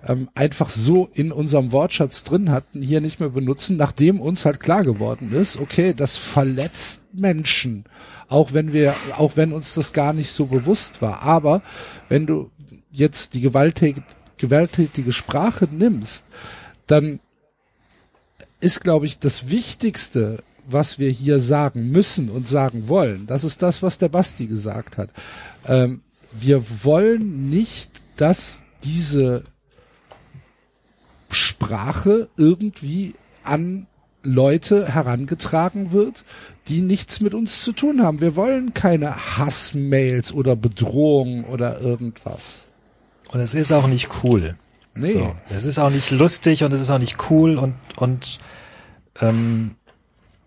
ähm, 0.07 0.29
einfach 0.35 0.69
so 0.69 1.09
in 1.13 1.33
unserem 1.33 1.73
Wortschatz 1.73 2.25
drin 2.25 2.51
hatten, 2.51 2.83
hier 2.83 3.01
nicht 3.01 3.21
mehr 3.21 3.31
benutzen, 3.31 3.77
nachdem 3.77 4.21
uns 4.21 4.45
halt 4.45 4.61
klar 4.61 4.85
geworden 4.85 5.33
ist, 5.33 5.59
okay, 5.59 5.95
das 5.95 6.17
verletzt 6.17 7.03
Menschen, 7.13 7.85
auch 8.29 8.53
wenn 8.53 8.73
wir, 8.73 8.95
auch 9.17 9.37
wenn 9.37 9.53
uns 9.53 9.75
das 9.75 9.93
gar 9.93 10.13
nicht 10.13 10.31
so 10.31 10.47
bewusst 10.47 11.03
war. 11.03 11.23
Aber 11.23 11.63
wenn 12.09 12.27
du 12.27 12.51
jetzt 12.91 13.35
die 13.35 13.41
gewalttätige, 13.41 14.03
gewalttätige 14.37 15.13
Sprache 15.13 15.69
nimmst, 15.71 16.27
dann 16.87 17.21
ist, 18.61 18.81
glaube 18.83 19.07
ich, 19.07 19.19
das 19.19 19.51
Wichtigste, 19.51 20.43
was 20.67 20.99
wir 20.99 21.11
hier 21.11 21.41
sagen 21.41 21.91
müssen 21.91 22.31
und 22.31 22.49
sagen 22.49 22.89
wollen. 22.89 23.27
Das 23.27 23.45
ist 23.45 23.63
das, 23.63 23.83
was 23.83 23.99
der 23.99 24.09
Basti 24.09 24.47
gesagt 24.47 24.97
hat. 24.97 25.11
Ähm, 25.67 26.03
wir 26.33 26.65
wollen 26.83 27.51
nicht, 27.51 27.91
dass 28.17 28.65
diese 28.83 29.45
Sprache 31.65 32.29
irgendwie 32.37 33.15
an 33.43 33.87
Leute 34.23 34.87
herangetragen 34.87 35.93
wird, 35.93 36.25
die 36.69 36.81
nichts 36.81 37.21
mit 37.21 37.35
uns 37.35 37.63
zu 37.63 37.73
tun 37.73 38.03
haben. 38.03 38.21
Wir 38.21 38.37
wollen 38.37 38.75
keine 38.75 39.15
Hassmails 39.39 40.33
oder 40.33 40.57
Bedrohungen 40.57 41.45
oder 41.45 41.81
irgendwas. 41.81 42.67
Und 43.33 43.41
es 43.41 43.55
ist 43.55 43.73
auch 43.73 43.87
nicht 43.87 44.09
cool. 44.23 44.57
Nee. 44.95 45.15
So. 45.15 45.35
Es 45.55 45.65
ist 45.65 45.79
auch 45.79 45.91
nicht 45.91 46.11
lustig 46.11 46.65
und 46.65 46.73
es 46.73 46.81
ist 46.81 46.91
auch 46.91 46.99
nicht 46.99 47.31
cool 47.31 47.59
und, 47.59 47.75
und 47.97 48.39
ähm, 49.21 49.73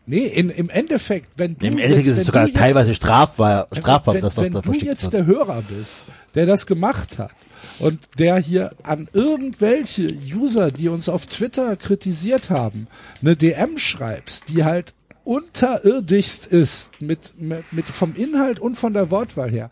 Nee, 0.09 0.25
in, 0.25 0.49
im 0.49 0.69
Endeffekt, 0.69 1.37
wenn 1.37 1.57
du 1.57 1.67
Im 1.67 1.77
Endeffekt 1.77 2.05
jetzt, 2.05 2.07
ist 2.07 2.17
es 2.19 2.25
sogar 2.27 2.47
teilweise 2.47 2.95
strafbar, 2.95 3.67
strafbar 3.73 4.13
wenn, 4.13 4.21
das, 4.21 4.37
was 4.37 4.45
wenn 4.45 4.53
da 4.53 4.61
du 4.61 4.71
jetzt 4.71 5.03
wird. 5.03 5.13
der 5.13 5.25
Hörer 5.25 5.61
bist, 5.63 6.05
der 6.33 6.45
das 6.45 6.65
gemacht 6.65 7.19
hat 7.19 7.35
und 7.79 7.99
der 8.17 8.37
hier 8.37 8.71
an 8.83 9.09
irgendwelche 9.11 10.07
User, 10.33 10.71
die 10.71 10.87
uns 10.87 11.09
auf 11.09 11.27
Twitter 11.27 11.75
kritisiert 11.75 12.49
haben, 12.49 12.87
eine 13.21 13.35
DM 13.35 13.77
schreibst, 13.77 14.47
die 14.47 14.63
halt 14.63 14.93
unterirdischst 15.25 16.47
ist 16.47 17.01
mit, 17.01 17.41
mit, 17.41 17.73
mit 17.73 17.85
vom 17.85 18.15
Inhalt 18.15 18.59
und 18.59 18.75
von 18.75 18.93
der 18.93 19.11
Wortwahl 19.11 19.51
her, 19.51 19.69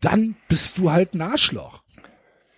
dann 0.00 0.36
bist 0.48 0.76
du 0.76 0.92
halt 0.92 1.14
ein 1.14 1.22
Arschloch. 1.22 1.82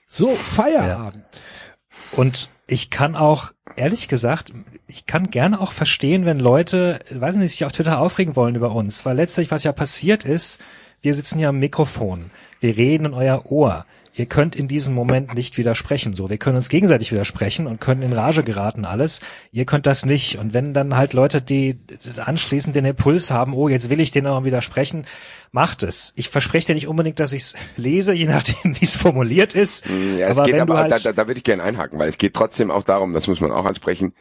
So, 0.08 0.30
Feierabend. 0.30 1.24
Ja. 1.32 2.18
Und 2.18 2.48
ich 2.70 2.88
kann 2.88 3.16
auch, 3.16 3.50
ehrlich 3.74 4.06
gesagt, 4.06 4.52
ich 4.86 5.06
kann 5.06 5.30
gerne 5.30 5.60
auch 5.60 5.72
verstehen, 5.72 6.24
wenn 6.24 6.38
Leute, 6.38 7.00
weiß 7.10 7.34
nicht, 7.36 7.50
sich 7.52 7.64
auf 7.64 7.72
Twitter 7.72 8.00
aufregen 8.00 8.36
wollen 8.36 8.54
über 8.54 8.72
uns, 8.72 9.04
weil 9.04 9.16
letztlich, 9.16 9.50
was 9.50 9.64
ja 9.64 9.72
passiert 9.72 10.24
ist, 10.24 10.60
wir 11.02 11.14
sitzen 11.14 11.40
ja 11.40 11.48
am 11.48 11.58
Mikrofon, 11.58 12.30
wir 12.60 12.76
reden 12.76 13.06
in 13.06 13.14
euer 13.14 13.50
Ohr. 13.50 13.86
Ihr 14.12 14.26
könnt 14.26 14.56
in 14.56 14.66
diesem 14.66 14.94
Moment 14.94 15.34
nicht 15.34 15.56
widersprechen. 15.56 16.14
So, 16.14 16.28
wir 16.28 16.38
können 16.38 16.56
uns 16.56 16.68
gegenseitig 16.68 17.12
widersprechen 17.12 17.68
und 17.68 17.80
können 17.80 18.02
in 18.02 18.12
Rage 18.12 18.42
geraten, 18.42 18.84
alles. 18.84 19.20
Ihr 19.52 19.66
könnt 19.66 19.86
das 19.86 20.04
nicht. 20.04 20.38
Und 20.38 20.52
wenn 20.52 20.74
dann 20.74 20.96
halt 20.96 21.12
Leute, 21.12 21.40
die 21.40 21.78
anschließend 22.16 22.74
den 22.74 22.84
Impuls 22.84 23.30
haben, 23.30 23.54
oh, 23.54 23.68
jetzt 23.68 23.88
will 23.88 24.00
ich 24.00 24.10
denen 24.10 24.26
auch 24.26 24.44
widersprechen, 24.44 25.06
macht 25.52 25.84
es. 25.84 26.12
Ich 26.16 26.28
verspreche 26.28 26.68
dir 26.68 26.74
nicht 26.74 26.88
unbedingt, 26.88 27.20
dass 27.20 27.32
ich 27.32 27.42
es 27.42 27.54
lese, 27.76 28.12
je 28.12 28.26
nachdem, 28.26 28.78
wie 28.80 28.84
es 28.84 28.96
formuliert 28.96 29.54
ist. 29.54 29.88
Mm, 29.88 30.18
ja, 30.18 30.28
es 30.28 30.38
aber 30.38 30.46
geht 30.46 30.60
aber, 30.60 30.78
halt 30.78 30.92
da, 30.92 30.98
da, 30.98 31.12
da 31.12 31.26
würde 31.28 31.38
ich 31.38 31.44
gerne 31.44 31.62
einhaken, 31.62 31.98
weil 31.98 32.08
es 32.08 32.18
geht 32.18 32.34
trotzdem 32.34 32.72
auch 32.72 32.82
darum, 32.82 33.12
das 33.12 33.28
muss 33.28 33.40
man 33.40 33.52
auch 33.52 33.64
ansprechen. 33.64 34.12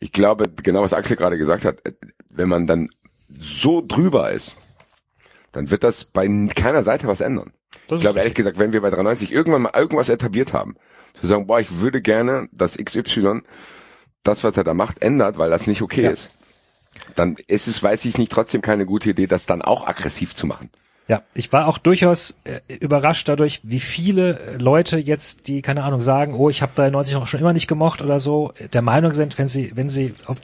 Ich 0.00 0.12
glaube, 0.12 0.48
genau 0.62 0.82
was 0.82 0.92
Axel 0.92 1.16
gerade 1.16 1.38
gesagt 1.38 1.64
hat, 1.64 1.82
wenn 2.30 2.48
man 2.48 2.66
dann 2.66 2.88
so 3.40 3.80
drüber 3.86 4.32
ist, 4.32 4.56
dann 5.52 5.70
wird 5.70 5.84
das 5.84 6.04
bei 6.04 6.26
keiner 6.54 6.82
Seite 6.82 7.06
was 7.06 7.20
ändern. 7.20 7.52
Das 7.90 7.98
ich 7.98 8.02
glaube 8.02 8.18
ehrlich 8.20 8.34
gesagt, 8.34 8.58
wenn 8.58 8.72
wir 8.72 8.80
bei 8.80 8.90
93 8.90 9.30
irgendwann 9.30 9.62
mal 9.62 9.72
irgendwas 9.74 10.08
etabliert 10.08 10.52
haben, 10.52 10.76
zu 11.20 11.26
sagen, 11.26 11.46
boah, 11.46 11.60
ich 11.60 11.80
würde 11.80 12.00
gerne, 12.00 12.48
dass 12.52 12.76
XY 12.76 13.42
das, 14.22 14.44
was 14.44 14.56
er 14.56 14.64
da 14.64 14.74
macht, 14.74 15.02
ändert, 15.02 15.38
weil 15.38 15.50
das 15.50 15.66
nicht 15.66 15.82
okay 15.82 16.04
ja. 16.04 16.10
ist 16.10 16.30
dann 17.16 17.36
ist 17.46 17.68
es, 17.68 17.82
weiß 17.82 18.04
ich 18.04 18.18
nicht, 18.18 18.32
trotzdem 18.32 18.62
keine 18.62 18.86
gute 18.86 19.10
Idee, 19.10 19.26
das 19.26 19.46
dann 19.46 19.62
auch 19.62 19.86
aggressiv 19.86 20.34
zu 20.34 20.46
machen. 20.46 20.70
Ja, 21.08 21.22
ich 21.34 21.52
war 21.52 21.66
auch 21.66 21.78
durchaus 21.78 22.36
äh, 22.44 22.60
überrascht 22.76 23.28
dadurch, 23.28 23.60
wie 23.64 23.80
viele 23.80 24.56
Leute 24.58 24.98
jetzt, 24.98 25.48
die 25.48 25.60
keine 25.60 25.82
Ahnung 25.82 26.00
sagen, 26.00 26.34
oh, 26.34 26.50
ich 26.50 26.62
habe 26.62 26.72
93 26.76 27.14
noch 27.14 27.26
schon 27.26 27.40
immer 27.40 27.52
nicht 27.52 27.66
gemocht 27.66 28.00
oder 28.00 28.20
so, 28.20 28.52
der 28.72 28.82
Meinung 28.82 29.12
sind, 29.12 29.36
wenn 29.36 29.48
sie 29.48 29.72
wenn 29.74 29.88
sie 29.88 30.12
auf 30.26 30.40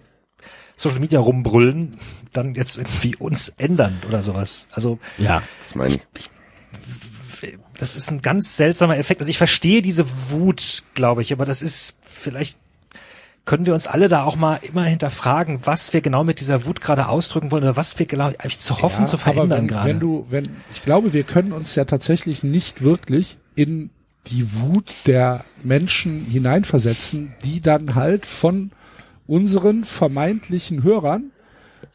Social 0.74 0.98
Media 0.98 1.20
rumbrüllen, 1.20 1.96
dann 2.32 2.54
jetzt 2.54 2.78
irgendwie 2.78 3.14
uns 3.16 3.48
ändern 3.50 4.02
oder 4.08 4.22
sowas. 4.22 4.66
Also 4.72 4.98
ja, 5.18 5.42
das 5.60 5.76
meine 5.76 5.94
ich. 5.94 6.00
ich 6.18 6.30
das 7.78 7.96
ist 7.96 8.10
ein 8.10 8.22
ganz 8.22 8.56
seltsamer 8.56 8.96
Effekt. 8.96 9.20
Also 9.20 9.30
ich 9.30 9.38
verstehe 9.38 9.82
diese 9.82 10.06
Wut, 10.30 10.82
glaube 10.94 11.22
ich, 11.22 11.32
aber 11.32 11.44
das 11.44 11.62
ist 11.62 11.96
vielleicht 12.02 12.58
können 13.44 13.64
wir 13.64 13.74
uns 13.74 13.86
alle 13.86 14.08
da 14.08 14.24
auch 14.24 14.34
mal 14.34 14.58
immer 14.62 14.84
hinterfragen, 14.84 15.60
was 15.64 15.92
wir 15.92 16.00
genau 16.00 16.24
mit 16.24 16.40
dieser 16.40 16.66
Wut 16.66 16.80
gerade 16.80 17.08
ausdrücken 17.08 17.52
wollen 17.52 17.62
oder 17.62 17.76
was 17.76 17.96
wir 17.98 18.06
genau 18.06 18.26
eigentlich 18.26 18.58
zu 18.58 18.82
hoffen, 18.82 19.02
ja, 19.02 19.06
zu 19.06 19.18
verändern 19.18 19.60
wenn, 19.60 19.68
gerade. 19.68 19.88
Wenn 19.88 20.00
du, 20.00 20.26
wenn, 20.28 20.56
ich 20.70 20.82
glaube, 20.82 21.12
wir 21.12 21.22
können 21.22 21.52
uns 21.52 21.76
ja 21.76 21.84
tatsächlich 21.84 22.42
nicht 22.42 22.82
wirklich 22.82 23.38
in 23.54 23.90
die 24.26 24.52
Wut 24.60 24.92
der 25.06 25.44
Menschen 25.62 26.26
hineinversetzen, 26.26 27.34
die 27.44 27.60
dann 27.60 27.94
halt 27.94 28.26
von 28.26 28.72
unseren 29.28 29.84
vermeintlichen 29.84 30.82
Hörern 30.82 31.30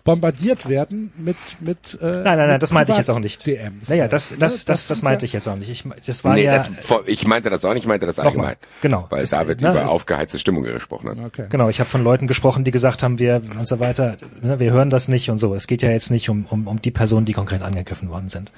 bombardiert 0.04 0.68
werden 0.68 1.12
mit 1.18 1.36
mit 1.60 1.98
äh, 2.02 2.06
Nein, 2.06 2.24
nein, 2.24 2.48
nein, 2.50 2.60
das 2.60 2.72
meinte 2.72 2.92
ich 2.92 2.98
jetzt 2.98 3.10
auch 3.10 3.20
nicht. 3.20 3.46
DMs. 3.46 3.90
Naja, 3.90 4.08
das, 4.08 4.34
das, 4.40 4.66
das, 4.66 4.88
das 4.88 5.02
meinte 5.02 5.26
ja- 5.26 5.28
ich 5.28 5.34
jetzt 5.34 5.48
auch 5.48 5.56
nicht. 5.56 5.70
Ich, 5.70 5.84
das 6.06 6.24
war 6.24 6.34
nee, 6.36 6.44
ja, 6.46 6.58
das, 6.58 6.70
ich 7.06 7.28
meinte 7.28 7.50
das 7.50 7.64
auch 7.66 7.74
nicht, 7.74 7.84
ich 7.84 7.88
meinte 7.88 8.06
das 8.06 8.18
allgemein. 8.20 8.56
genau. 8.82 9.06
Weil 9.10 9.24
Es- 9.24 9.30
da 9.32 9.48
wird 9.48 9.62
ne, 9.62 9.70
über 9.72 9.90
aufgeheizte 9.90 10.40
Stimmung 10.40 10.64
gesprochen. 10.64 11.16
Ne? 11.16 11.26
Okay. 11.26 11.46
Genau, 11.50 11.70
ich 11.70 11.80
habe 11.80 11.90
von 11.90 12.04
Leuten 12.04 12.28
gesprochen, 12.28 12.64
die 12.64 12.72
gesagt 12.72 13.04
haben, 13.04 13.20
wir 13.20 13.42
und 13.58 13.68
so 13.68 13.80
weiter, 13.80 14.18
ne, 14.42 14.60
wir 14.60 14.72
hören 14.72 14.90
das 14.90 15.08
nicht 15.08 15.30
und 15.30 15.38
so. 15.38 15.54
Es 15.56 15.68
geht 15.68 15.82
ja 15.82 15.92
jetzt 15.92 16.10
nicht 16.12 16.30
um, 16.30 16.46
um, 16.50 16.68
um 16.68 16.82
die 16.82 16.92
Personen, 16.92 17.26
die 17.26 17.34
konkret 17.34 17.62
angegriffen 17.62 18.10
worden 18.10 18.30
sind. 18.30 18.52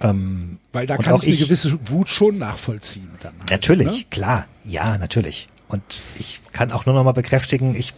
Ähm, 0.00 0.58
Weil 0.72 0.86
da 0.86 0.96
kann 0.96 1.16
ich 1.16 1.28
eine 1.28 1.36
gewisse 1.36 1.78
Wut 1.88 2.08
schon 2.08 2.38
nachvollziehen. 2.38 3.10
Dann 3.22 3.32
halt, 3.40 3.50
Natürlich, 3.50 3.86
Ne? 4.00 4.04
klar, 4.10 4.46
ja, 4.64 4.98
natürlich. 4.98 5.48
Und 5.72 6.02
ich 6.18 6.40
kann 6.52 6.70
auch 6.70 6.84
nur 6.84 6.94
noch 6.94 7.02
mal 7.02 7.12
bekräftigen, 7.12 7.74
ich 7.74 7.94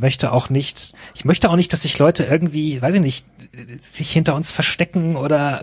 möchte 0.00 0.32
auch 0.32 0.50
nicht, 0.50 0.92
ich 1.14 1.24
möchte 1.24 1.48
auch 1.48 1.54
nicht, 1.54 1.72
dass 1.72 1.82
sich 1.82 1.98
Leute 2.00 2.24
irgendwie, 2.24 2.82
weiß 2.82 2.96
ich 2.96 3.00
nicht, 3.00 3.26
sich 3.80 4.10
hinter 4.10 4.34
uns 4.34 4.50
verstecken 4.50 5.14
oder 5.14 5.62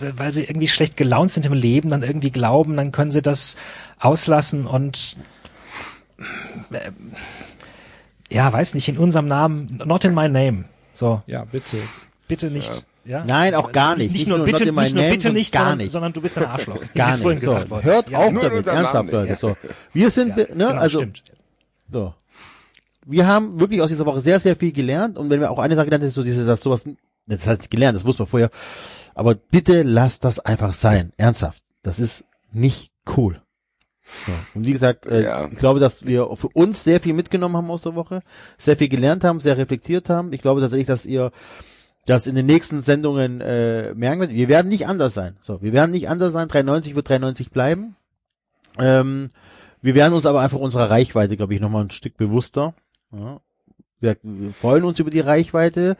weil 0.00 0.32
sie 0.32 0.44
irgendwie 0.44 0.68
schlecht 0.68 0.96
gelaunt 0.96 1.32
sind 1.32 1.44
im 1.44 1.52
Leben, 1.52 1.90
dann 1.90 2.02
irgendwie 2.02 2.30
glauben, 2.30 2.76
dann 2.76 2.92
können 2.92 3.10
sie 3.10 3.20
das 3.20 3.56
auslassen 3.98 4.66
und 4.66 5.16
äh, 6.70 6.90
ja, 8.30 8.50
weiß 8.50 8.72
nicht, 8.72 8.88
in 8.88 8.96
unserem 8.96 9.26
Namen, 9.26 9.82
not 9.84 10.04
in 10.04 10.14
my 10.14 10.28
name. 10.30 10.64
So, 10.94 11.22
Ja, 11.26 11.44
bitte. 11.44 11.76
bitte 12.26 12.50
nicht. 12.50 12.86
Ja. 13.04 13.24
Nein, 13.24 13.54
auch 13.54 13.72
gar 13.72 13.96
nicht. 13.96 14.12
Nicht, 14.12 14.26
Nicht 14.26 14.28
nur 14.28 14.38
bitte, 14.44 14.64
nicht 14.72 14.94
nur 14.94 15.04
bitte 15.04 15.32
nicht, 15.32 15.52
gar 15.52 15.62
sondern, 15.62 15.78
nicht. 15.78 15.90
sondern 15.92 16.12
du 16.12 16.20
bist 16.20 16.36
ein 16.38 16.44
Arschloch. 16.44 16.78
Gar 16.94 17.16
nicht. 17.16 17.40
So, 17.42 17.56
hört. 17.82 18.10
Ja. 18.10 18.18
auf 18.18 18.30
Nur 18.32 18.42
damit, 18.42 18.66
ernsthaft, 18.66 19.10
Leute. 19.10 19.30
nicht. 19.30 19.40
So, 19.40 19.56
wir 19.92 20.10
sind, 20.10 20.30
Ja, 20.36 20.36
ne, 20.36 20.46
genau, 20.46 20.68
also 20.72 20.98
stimmt. 20.98 21.22
so. 21.90 22.14
Wir 23.06 23.26
haben 23.26 23.58
wirklich 23.58 23.80
aus 23.80 23.88
dieser 23.88 24.04
Woche 24.06 24.20
sehr, 24.20 24.38
sehr 24.38 24.54
viel 24.54 24.72
gelernt 24.72 25.16
und 25.18 25.30
wenn 25.30 25.40
wir 25.40 25.50
auch 25.50 25.58
eine 25.58 25.74
Sache 25.74 25.86
gelernt 25.86 26.02
haben, 26.02 26.08
ist 26.08 26.14
so 26.14 26.22
dieses, 26.22 26.46
dass 26.46 26.60
sowas, 26.60 26.86
das 27.26 27.46
heißt 27.46 27.62
nicht 27.62 27.70
gelernt, 27.70 27.96
das 27.96 28.04
wusste 28.04 28.22
man 28.22 28.28
vorher, 28.28 28.50
aber 29.14 29.34
bitte 29.34 29.82
lasst 29.82 30.24
das 30.24 30.38
einfach 30.38 30.74
sein, 30.74 31.12
ernsthaft. 31.16 31.62
Das 31.82 31.98
ist 31.98 32.24
nicht 32.52 32.92
cool. 33.16 33.40
So. 34.26 34.32
Und 34.54 34.66
wie 34.66 34.72
gesagt, 34.72 35.06
äh, 35.06 35.22
Ja. 35.24 35.48
ich 35.50 35.58
glaube, 35.58 35.80
dass 35.80 36.04
wir 36.04 36.28
für 36.36 36.48
uns 36.48 36.84
sehr 36.84 37.00
viel 37.00 37.14
mitgenommen 37.14 37.56
haben 37.56 37.70
aus 37.70 37.82
der 37.82 37.94
Woche, 37.94 38.22
sehr 38.58 38.76
viel 38.76 38.88
gelernt 38.88 39.24
haben, 39.24 39.40
sehr 39.40 39.56
reflektiert 39.56 40.08
haben. 40.10 40.32
Ich 40.32 40.42
glaube 40.42 40.60
tatsächlich, 40.60 40.86
dass 40.88 41.06
ihr 41.06 41.32
das 42.10 42.26
in 42.26 42.34
den 42.34 42.46
nächsten 42.46 42.80
Sendungen 42.80 43.40
äh, 43.40 43.94
merken 43.94 44.20
werdet. 44.20 44.36
Wir 44.36 44.48
werden 44.48 44.68
nicht 44.68 44.86
anders 44.86 45.14
sein. 45.14 45.36
So, 45.40 45.62
wir 45.62 45.72
werden 45.72 45.92
nicht 45.92 46.08
anders 46.08 46.32
sein. 46.32 46.48
390 46.48 46.94
wird 46.94 47.08
390 47.08 47.50
bleiben. 47.50 47.96
Ähm, 48.78 49.30
wir 49.80 49.94
werden 49.94 50.14
uns 50.14 50.26
aber 50.26 50.40
einfach 50.40 50.58
unserer 50.58 50.90
Reichweite, 50.90 51.36
glaube 51.36 51.54
ich, 51.54 51.60
nochmal 51.60 51.84
ein 51.84 51.90
Stück 51.90 52.16
bewusster. 52.16 52.74
Ja. 53.12 53.40
Wir, 54.00 54.16
wir 54.22 54.52
freuen 54.52 54.84
uns 54.84 54.98
über 54.98 55.10
die 55.10 55.20
Reichweite. 55.20 55.96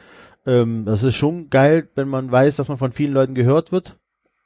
Ähm, 0.46 0.84
das 0.84 1.02
ist 1.02 1.14
schon 1.14 1.48
geil, 1.48 1.88
wenn 1.94 2.08
man 2.08 2.30
weiß, 2.30 2.56
dass 2.56 2.68
man 2.68 2.78
von 2.78 2.92
vielen 2.92 3.12
Leuten 3.12 3.34
gehört 3.34 3.72
wird. 3.72 3.96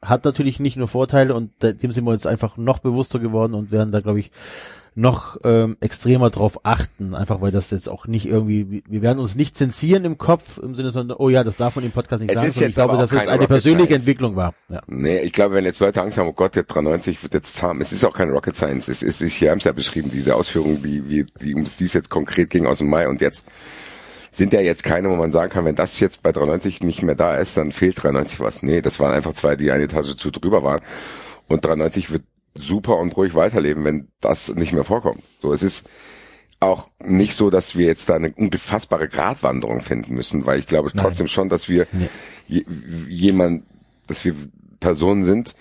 Hat 0.02 0.24
natürlich 0.24 0.60
nicht 0.60 0.76
nur 0.76 0.88
Vorteile 0.88 1.34
und 1.34 1.50
dem 1.62 1.92
sind 1.92 2.04
wir 2.04 2.10
uns 2.10 2.26
einfach 2.26 2.58
noch 2.58 2.80
bewusster 2.80 3.20
geworden 3.20 3.54
und 3.54 3.72
werden 3.72 3.90
da, 3.90 4.00
glaube 4.00 4.20
ich, 4.20 4.32
noch 4.96 5.38
ähm, 5.42 5.76
extremer 5.80 6.30
drauf 6.30 6.60
achten, 6.64 7.14
einfach 7.14 7.40
weil 7.40 7.50
das 7.50 7.70
jetzt 7.70 7.88
auch 7.88 8.06
nicht 8.06 8.26
irgendwie, 8.26 8.84
wir 8.88 9.02
werden 9.02 9.18
uns 9.18 9.34
nicht 9.34 9.56
zensieren 9.56 10.04
im 10.04 10.18
Kopf, 10.18 10.58
im 10.58 10.74
Sinne 10.74 10.92
von, 10.92 11.10
oh 11.10 11.28
ja, 11.28 11.42
das 11.42 11.56
darf 11.56 11.74
man 11.74 11.84
im 11.84 11.90
Podcast 11.90 12.22
nicht 12.22 12.30
Es 12.30 12.36
sagen, 12.36 12.48
ist 12.48 12.60
jetzt 12.60 12.68
ich 12.70 12.74
glaube, 12.74 12.96
dass 12.96 13.10
es 13.10 13.26
eine 13.26 13.46
persönliche 13.48 13.86
Science. 13.86 14.02
Entwicklung 14.02 14.36
war. 14.36 14.54
Ja. 14.68 14.82
Nee, 14.86 15.20
ich 15.20 15.32
glaube, 15.32 15.56
wenn 15.56 15.64
jetzt 15.64 15.80
Leute 15.80 16.00
Angst 16.00 16.18
haben, 16.18 16.28
oh 16.28 16.32
Gott, 16.32 16.54
der 16.54 16.62
390 16.62 17.22
wird 17.22 17.34
jetzt 17.34 17.54
zahm. 17.54 17.80
Es 17.80 17.92
ist 17.92 18.04
auch 18.04 18.14
kein 18.14 18.30
Rocket 18.30 18.54
Science. 18.54 18.88
Es 18.88 19.02
ist, 19.02 19.20
ich 19.20 19.42
habe 19.42 19.58
es 19.58 19.64
ja 19.64 19.72
beschrieben, 19.72 20.10
diese 20.12 20.36
Ausführungen, 20.36 20.80
die, 20.82 21.08
wie, 21.08 21.26
die, 21.40 21.54
um 21.54 21.64
die 21.64 21.84
es 21.84 21.92
jetzt 21.92 22.10
konkret 22.10 22.50
ging 22.50 22.66
aus 22.66 22.78
dem 22.78 22.88
Mai 22.88 23.08
und 23.08 23.20
jetzt 23.20 23.44
sind 24.30 24.52
ja 24.52 24.60
jetzt 24.60 24.84
keine, 24.84 25.10
wo 25.10 25.16
man 25.16 25.32
sagen 25.32 25.52
kann, 25.52 25.64
wenn 25.64 25.76
das 25.76 26.00
jetzt 26.00 26.22
bei 26.22 26.32
390 26.32 26.82
nicht 26.82 27.02
mehr 27.02 27.14
da 27.14 27.36
ist, 27.36 27.56
dann 27.56 27.72
fehlt 27.72 28.02
390 28.02 28.40
was. 28.40 28.62
Nee, 28.62 28.80
das 28.80 28.98
waren 29.00 29.12
einfach 29.12 29.32
zwei, 29.34 29.56
die 29.56 29.70
eine 29.70 29.84
Etage 29.84 30.16
zu 30.16 30.30
drüber 30.30 30.62
waren. 30.62 30.80
Und 31.46 31.64
390 31.64 32.10
wird 32.10 32.22
super 32.56 32.96
und 32.98 33.16
ruhig 33.16 33.34
weiterleben, 33.34 33.84
wenn 33.84 34.08
das 34.20 34.48
nicht 34.54 34.72
mehr 34.72 34.84
vorkommt. 34.84 35.22
So, 35.42 35.52
es 35.52 35.62
ist 35.62 35.86
auch 36.60 36.88
nicht 37.00 37.36
so, 37.36 37.50
dass 37.50 37.76
wir 37.76 37.86
jetzt 37.86 38.08
da 38.08 38.14
eine 38.14 38.32
ungefassbare 38.32 39.08
Gratwanderung 39.08 39.80
finden 39.82 40.14
müssen, 40.14 40.46
weil 40.46 40.58
ich 40.58 40.66
glaube 40.66 40.90
trotzdem 40.96 41.28
schon, 41.28 41.48
dass 41.48 41.68
wir 41.68 41.86
je, 42.48 42.64
jemand, 43.08 43.64
dass 44.06 44.24
wir 44.24 44.34
Personen 44.80 45.24
sind, 45.24 45.54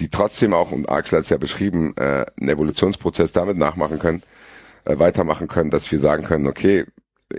die 0.00 0.08
trotzdem 0.08 0.54
auch, 0.54 0.72
und 0.72 0.88
Axel 0.88 1.18
hat 1.18 1.24
es 1.24 1.30
ja 1.30 1.36
beschrieben, 1.36 1.94
äh, 1.96 2.24
einen 2.40 2.48
Evolutionsprozess 2.50 3.32
damit 3.32 3.56
nachmachen 3.56 3.98
können, 3.98 4.22
äh, 4.84 4.98
weitermachen 4.98 5.48
können, 5.48 5.70
dass 5.70 5.90
wir 5.92 6.00
sagen 6.00 6.24
können, 6.24 6.46
okay, 6.46 6.86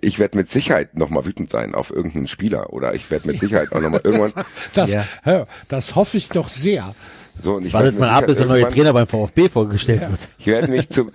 ich 0.01 0.19
werde 0.19 0.37
mit 0.37 0.51
Sicherheit 0.51 0.95
nochmal 0.95 1.25
wütend 1.25 1.49
sein 1.49 1.73
auf 1.73 1.89
irgendeinen 1.89 2.27
Spieler 2.27 2.71
oder 2.73 2.93
ich 2.93 3.09
werde 3.09 3.27
mit 3.27 3.39
Sicherheit 3.39 3.71
auch 3.71 3.81
nochmal 3.81 4.01
irgendwann 4.03 4.33
Das, 4.73 4.91
Ja. 4.93 5.05
hör, 5.23 5.47
das 5.67 5.95
hoffe 5.95 6.17
ich 6.17 6.29
doch 6.29 6.47
sehr. 6.47 6.93
So 7.41 7.55
und 7.55 7.65
ich 7.65 7.73
Wartet 7.73 7.99
mal 7.99 8.09
ab, 8.09 8.25
bis 8.27 8.37
der 8.37 8.47
neue 8.47 8.67
Trainer 8.69 8.93
beim 8.93 9.07
VfB 9.07 9.49
vorgestellt 9.49 10.01
wird. 10.01 10.19
Ich 10.37 10.47
werde 10.47 10.67
mich 10.67 10.89
zum, 10.89 11.11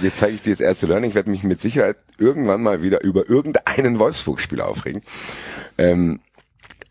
jetzt 0.00 0.18
zeige 0.18 0.34
ich 0.34 0.42
dir 0.42 0.50
das 0.50 0.60
erste 0.60 0.86
Learning, 0.86 1.10
ich 1.10 1.14
werde 1.14 1.30
mich 1.30 1.42
mit 1.42 1.60
Sicherheit 1.60 1.96
irgendwann 2.18 2.62
mal 2.62 2.82
wieder 2.82 3.02
über 3.02 3.28
irgendeinen 3.28 3.98
Wolfsburg-Spieler 3.98 4.66
aufregen, 4.66 5.02
ähm, 5.78 6.20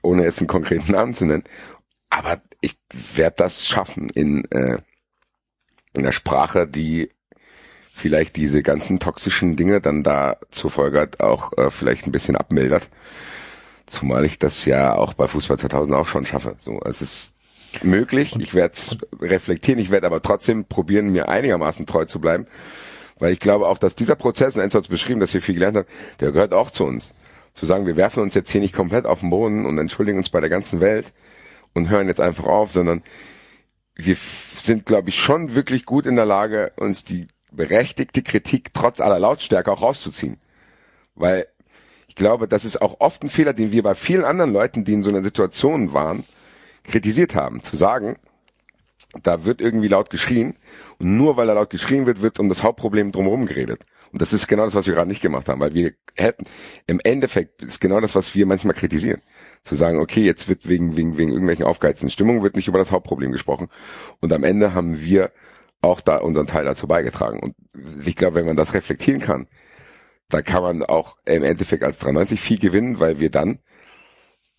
ohne 0.01 0.23
jetzt 0.23 0.39
einen 0.39 0.47
konkreten 0.47 0.91
Namen 0.91 1.13
zu 1.13 1.25
nennen. 1.25 1.43
Aber 2.09 2.41
ich 2.61 2.77
werde 3.15 3.35
das 3.37 3.67
schaffen 3.67 4.09
in, 4.09 4.45
äh, 4.51 4.77
in 5.95 6.03
der 6.03 6.11
Sprache, 6.11 6.67
die 6.67 7.09
vielleicht 7.93 8.35
diese 8.35 8.63
ganzen 8.63 8.99
toxischen 8.99 9.55
Dinge 9.55 9.79
dann 9.81 10.03
da 10.03 10.37
zur 10.49 10.71
Folge 10.71 10.99
hat, 10.99 11.19
auch 11.19 11.57
äh, 11.57 11.69
vielleicht 11.69 12.07
ein 12.07 12.11
bisschen 12.11 12.35
abmildert. 12.35 12.89
Zumal 13.85 14.25
ich 14.25 14.39
das 14.39 14.65
ja 14.65 14.95
auch 14.95 15.13
bei 15.13 15.27
Fußball 15.27 15.59
2000 15.59 15.95
auch 15.95 16.07
schon 16.07 16.25
schaffe. 16.25 16.55
So, 16.59 16.79
es 16.85 17.01
ist 17.01 17.33
möglich. 17.81 18.35
ich 18.39 18.53
werde 18.53 18.73
es 18.73 18.97
reflektieren. 19.21 19.79
Ich 19.79 19.91
werde 19.91 20.07
aber 20.07 20.21
trotzdem 20.21 20.65
probieren, 20.65 21.11
mir 21.11 21.29
einigermaßen 21.29 21.85
treu 21.85 22.05
zu 22.05 22.19
bleiben, 22.19 22.47
weil 23.19 23.33
ich 23.33 23.39
glaube 23.39 23.67
auch, 23.67 23.77
dass 23.77 23.95
dieser 23.95 24.15
Prozess, 24.15 24.55
und 24.55 24.61
Enzo 24.61 24.77
hat 24.77 24.85
es 24.85 24.89
beschrieben, 24.89 25.19
dass 25.19 25.33
wir 25.33 25.41
viel 25.41 25.55
gelernt 25.55 25.77
haben, 25.77 25.87
der 26.19 26.31
gehört 26.31 26.53
auch 26.53 26.71
zu 26.71 26.85
uns. 26.85 27.13
Zu 27.53 27.65
sagen, 27.65 27.85
wir 27.85 27.97
werfen 27.97 28.23
uns 28.23 28.33
jetzt 28.33 28.49
hier 28.49 28.61
nicht 28.61 28.73
komplett 28.73 29.05
auf 29.05 29.19
den 29.19 29.29
Boden 29.29 29.65
und 29.65 29.77
entschuldigen 29.77 30.17
uns 30.17 30.29
bei 30.29 30.39
der 30.39 30.49
ganzen 30.49 30.79
Welt 30.79 31.11
und 31.73 31.89
hören 31.89 32.07
jetzt 32.07 32.21
einfach 32.21 32.45
auf, 32.45 32.71
sondern 32.71 33.03
wir 33.95 34.15
sind, 34.15 34.85
glaube 34.85 35.09
ich, 35.09 35.19
schon 35.19 35.53
wirklich 35.53 35.85
gut 35.85 36.05
in 36.05 36.15
der 36.15 36.25
Lage, 36.25 36.71
uns 36.77 37.03
die 37.03 37.27
berechtigte 37.51 38.23
Kritik 38.23 38.73
trotz 38.73 39.01
aller 39.01 39.19
Lautstärke 39.19 39.71
auch 39.71 39.81
rauszuziehen. 39.81 40.37
Weil 41.15 41.45
ich 42.07 42.15
glaube, 42.15 42.47
das 42.47 42.65
ist 42.65 42.81
auch 42.81 42.97
oft 42.99 43.23
ein 43.23 43.29
Fehler, 43.29 43.53
den 43.53 43.71
wir 43.71 43.83
bei 43.83 43.95
vielen 43.95 44.23
anderen 44.23 44.53
Leuten, 44.53 44.85
die 44.85 44.93
in 44.93 45.03
so 45.03 45.09
einer 45.09 45.23
Situation 45.23 45.93
waren, 45.93 46.25
kritisiert 46.83 47.35
haben. 47.35 47.61
Zu 47.61 47.75
sagen, 47.75 48.17
da 49.23 49.45
wird 49.45 49.61
irgendwie 49.61 49.87
laut 49.87 50.09
geschrien 50.09 50.55
und 50.99 51.17
nur 51.17 51.37
weil 51.37 51.47
da 51.47 51.53
laut 51.53 51.69
geschrien 51.69 52.05
wird, 52.05 52.21
wird 52.21 52.39
um 52.39 52.49
das 52.49 52.63
Hauptproblem 52.63 53.11
drumherum 53.11 53.45
geredet. 53.45 53.81
Und 54.11 54.21
das 54.21 54.33
ist 54.33 54.47
genau 54.47 54.65
das, 54.65 54.75
was 54.75 54.87
wir 54.87 54.93
gerade 54.93 55.07
nicht 55.07 55.21
gemacht 55.21 55.47
haben, 55.47 55.61
weil 55.61 55.73
wir 55.73 55.93
hätten, 56.15 56.45
im 56.85 56.99
Endeffekt 57.03 57.61
ist 57.61 57.79
genau 57.79 58.01
das, 58.01 58.13
was 58.13 58.35
wir 58.35 58.45
manchmal 58.45 58.75
kritisieren. 58.75 59.21
Zu 59.63 59.75
sagen, 59.75 59.99
okay, 59.99 60.21
jetzt 60.21 60.49
wird 60.49 60.67
wegen, 60.67 60.97
wegen, 60.97 61.17
wegen 61.17 61.31
irgendwelchen 61.31 61.65
aufgeheizten 61.65 62.09
Stimmungen 62.09 62.43
wird 62.43 62.55
nicht 62.55 62.67
über 62.67 62.79
das 62.79 62.91
Hauptproblem 62.91 63.31
gesprochen. 63.31 63.69
Und 64.19 64.33
am 64.33 64.43
Ende 64.43 64.73
haben 64.73 64.99
wir 64.99 65.31
auch 65.81 66.01
da 66.01 66.17
unseren 66.17 66.47
Teil 66.47 66.65
dazu 66.65 66.87
beigetragen. 66.87 67.39
Und 67.39 67.55
ich 68.05 68.15
glaube, 68.15 68.35
wenn 68.35 68.45
man 68.45 68.57
das 68.57 68.73
reflektieren 68.73 69.21
kann, 69.21 69.47
da 70.29 70.41
kann 70.41 70.61
man 70.63 70.83
auch 70.83 71.17
im 71.25 71.43
Endeffekt 71.43 71.83
als 71.83 71.99
93 71.99 72.39
viel 72.39 72.59
gewinnen, 72.59 72.99
weil 72.99 73.19
wir 73.19 73.29
dann 73.29 73.59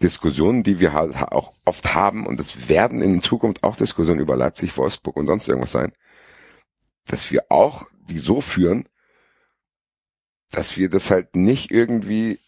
Diskussionen, 0.02 0.62
die 0.62 0.80
wir 0.80 0.92
halt 0.92 1.16
auch 1.16 1.52
oft 1.64 1.94
haben, 1.94 2.26
und 2.26 2.40
es 2.40 2.68
werden 2.68 3.00
in 3.00 3.22
Zukunft 3.22 3.62
auch 3.62 3.76
Diskussionen 3.76 4.20
über 4.20 4.36
Leipzig, 4.36 4.76
Wolfsburg 4.76 5.16
und 5.16 5.26
sonst 5.26 5.48
irgendwas 5.48 5.72
sein, 5.72 5.92
dass 7.06 7.30
wir 7.30 7.44
auch 7.50 7.84
die 8.08 8.18
so 8.18 8.40
führen, 8.40 8.88
dass 10.50 10.76
wir 10.76 10.90
das 10.90 11.10
halt 11.10 11.34
nicht 11.34 11.70
irgendwie 11.70 12.40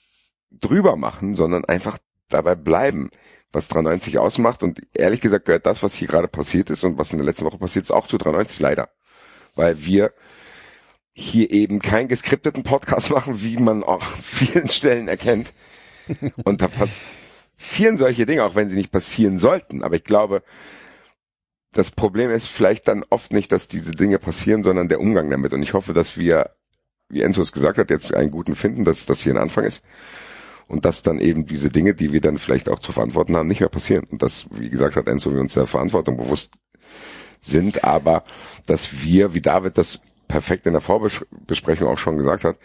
drüber 0.51 0.97
machen, 0.97 1.35
sondern 1.35 1.64
einfach 1.64 1.99
dabei 2.29 2.55
bleiben, 2.55 3.11
was 3.53 3.69
93 3.69 4.19
ausmacht. 4.19 4.62
Und 4.62 4.81
ehrlich 4.93 5.21
gesagt 5.21 5.47
gehört 5.47 5.67
das, 5.67 5.83
was 5.83 5.95
hier 5.95 6.09
gerade 6.09 6.29
passiert 6.29 6.71
ist 6.71 6.85
und 6.85 6.99
was 6.99 7.12
in 7.12 7.19
der 7.19 7.27
letzten 7.27 7.45
Woche 7.45 7.59
passiert 7.59 7.85
ist, 7.85 7.90
auch 7.90 8.07
zu 8.07 8.19
93 8.19 8.61
leider. 8.61 8.90
Weil 9.55 9.85
wir 9.85 10.12
hier 11.12 11.51
eben 11.51 11.79
keinen 11.79 12.09
geskripteten 12.09 12.64
Podcast 12.64 13.11
machen, 13.14 13.40
wie 13.43 13.57
man 13.57 13.83
auch 13.83 14.03
vielen 14.03 14.69
Stellen 14.69 15.09
erkennt. 15.09 15.53
Und 16.45 16.61
da 16.61 16.69
passieren 17.57 17.99
solche 17.99 18.27
Dinge, 18.27 18.45
auch 18.45 18.55
wenn 18.55 18.69
sie 18.69 18.77
nicht 18.77 18.93
passieren 18.93 19.38
sollten. 19.38 19.83
Aber 19.83 19.97
ich 19.97 20.05
glaube, 20.05 20.43
das 21.73 21.90
Problem 21.90 22.31
ist 22.31 22.47
vielleicht 22.47 22.88
dann 22.88 23.05
oft 23.11 23.33
nicht, 23.33 23.53
dass 23.53 23.69
diese 23.69 23.93
Dinge 23.93 24.19
passieren, 24.19 24.62
sondern 24.62 24.88
der 24.88 25.01
Umgang 25.01 25.31
damit. 25.31 25.53
Und 25.53 25.62
ich 25.62 25.73
hoffe, 25.73 25.93
dass 25.93 26.17
wir, 26.17 26.51
wie 27.09 27.23
Enzo 27.23 27.43
es 27.43 27.53
gesagt 27.53 27.79
hat, 27.79 27.90
jetzt 27.90 28.14
einen 28.14 28.31
guten 28.31 28.55
finden, 28.55 28.85
dass 28.85 29.07
das 29.07 29.23
hier 29.23 29.35
ein 29.35 29.38
Anfang 29.38 29.64
ist. 29.64 29.83
Und 30.67 30.85
dass 30.85 31.03
dann 31.03 31.19
eben 31.19 31.47
diese 31.47 31.71
Dinge, 31.71 31.95
die 31.95 32.12
wir 32.12 32.21
dann 32.21 32.38
vielleicht 32.38 32.71
auch 32.71 32.79
zu 32.79 32.93
verantworten 32.93 33.37
haben, 33.37 33.49
nicht 33.49 33.61
mehr 33.61 33.69
passieren. 33.69 34.07
Und 34.11 34.23
dass, 34.23 34.47
wie 34.51 34.71
gesagt 34.71 34.97
hat 34.97 35.09
Enzo, 35.09 35.33
wir 35.33 35.40
uns 35.40 35.55
der 35.55 35.67
Verantwortung 35.67 36.17
bewusst 36.17 36.53
sind, 37.40 37.85
aber 37.85 38.25
dass 38.67 39.03
wir, 39.03 39.35
wie 39.35 39.43
David 39.43 39.77
das 39.77 40.01
perfekt 40.29 40.67
in 40.67 40.73
der 40.73 40.81
Vorbesprechung 40.81 41.88
auch 41.88 41.99
schon 41.99 42.17
gesagt 42.17 42.45
hat, 42.45 42.57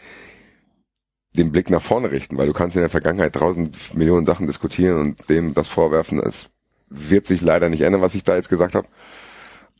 den 1.35 1.51
Blick 1.51 1.69
nach 1.69 1.81
vorne 1.81 2.11
richten, 2.11 2.37
weil 2.37 2.47
du 2.47 2.53
kannst 2.53 2.75
in 2.75 2.81
der 2.81 2.89
Vergangenheit 2.89 3.33
tausend 3.33 3.95
Millionen 3.95 4.25
Sachen 4.25 4.47
diskutieren 4.47 4.99
und 4.99 5.29
dem 5.29 5.53
das 5.53 5.67
vorwerfen. 5.67 6.19
Es 6.19 6.49
wird 6.89 7.27
sich 7.27 7.41
leider 7.41 7.69
nicht 7.69 7.81
ändern, 7.81 8.01
was 8.01 8.15
ich 8.15 8.23
da 8.23 8.35
jetzt 8.35 8.49
gesagt 8.49 8.75
habe. 8.75 8.87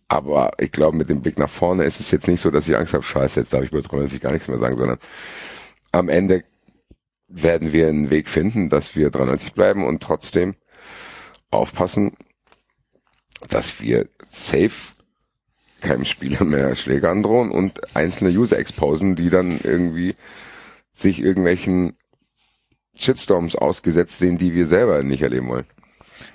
Aber 0.08 0.52
ich 0.60 0.72
glaube, 0.72 0.98
mit 0.98 1.10
dem 1.10 1.22
Blick 1.22 1.38
nach 1.38 1.50
vorne 1.50 1.84
ist 1.84 2.00
es 2.00 2.12
jetzt 2.12 2.28
nicht 2.28 2.42
so, 2.42 2.50
dass 2.50 2.68
ich 2.68 2.78
Angst 2.78 2.94
habe, 2.94 3.04
scheiße, 3.04 3.40
jetzt 3.40 3.54
darf 3.54 3.64
ich 3.64 3.72
über 3.72 3.82
93 3.82 4.20
gar 4.22 4.32
nichts 4.32 4.48
mehr 4.48 4.58
sagen, 4.58 4.78
sondern 4.78 4.98
am 5.92 6.10
Ende 6.10 6.44
werden 7.28 7.74
wir 7.74 7.88
einen 7.88 8.10
Weg 8.10 8.28
finden, 8.28 8.70
dass 8.70 8.96
wir 8.96 9.12
93 9.12 9.54
bleiben 9.54 9.86
und 9.86 10.02
trotzdem 10.02 10.56
aufpassen, 11.52 12.18
dass 13.50 13.82
wir 13.82 14.08
safe 14.26 14.94
keinem 15.82 16.06
Spieler 16.06 16.44
mehr 16.44 16.76
Schläge 16.76 17.10
androhen 17.10 17.52
und 17.52 17.96
einzelne 17.96 18.32
User 18.32 18.58
exposen, 18.58 19.16
die 19.16 19.30
dann 19.30 19.60
irgendwie 19.64 20.16
sich 21.02 21.22
irgendwelchen 21.22 21.94
Shitstorms 22.96 23.56
ausgesetzt 23.56 24.20
sehen, 24.20 24.38
die 24.38 24.54
wir 24.54 24.68
selber 24.68 25.04
nicht 25.04 25.22
erleben 25.22 25.48
wollen. 25.48 25.66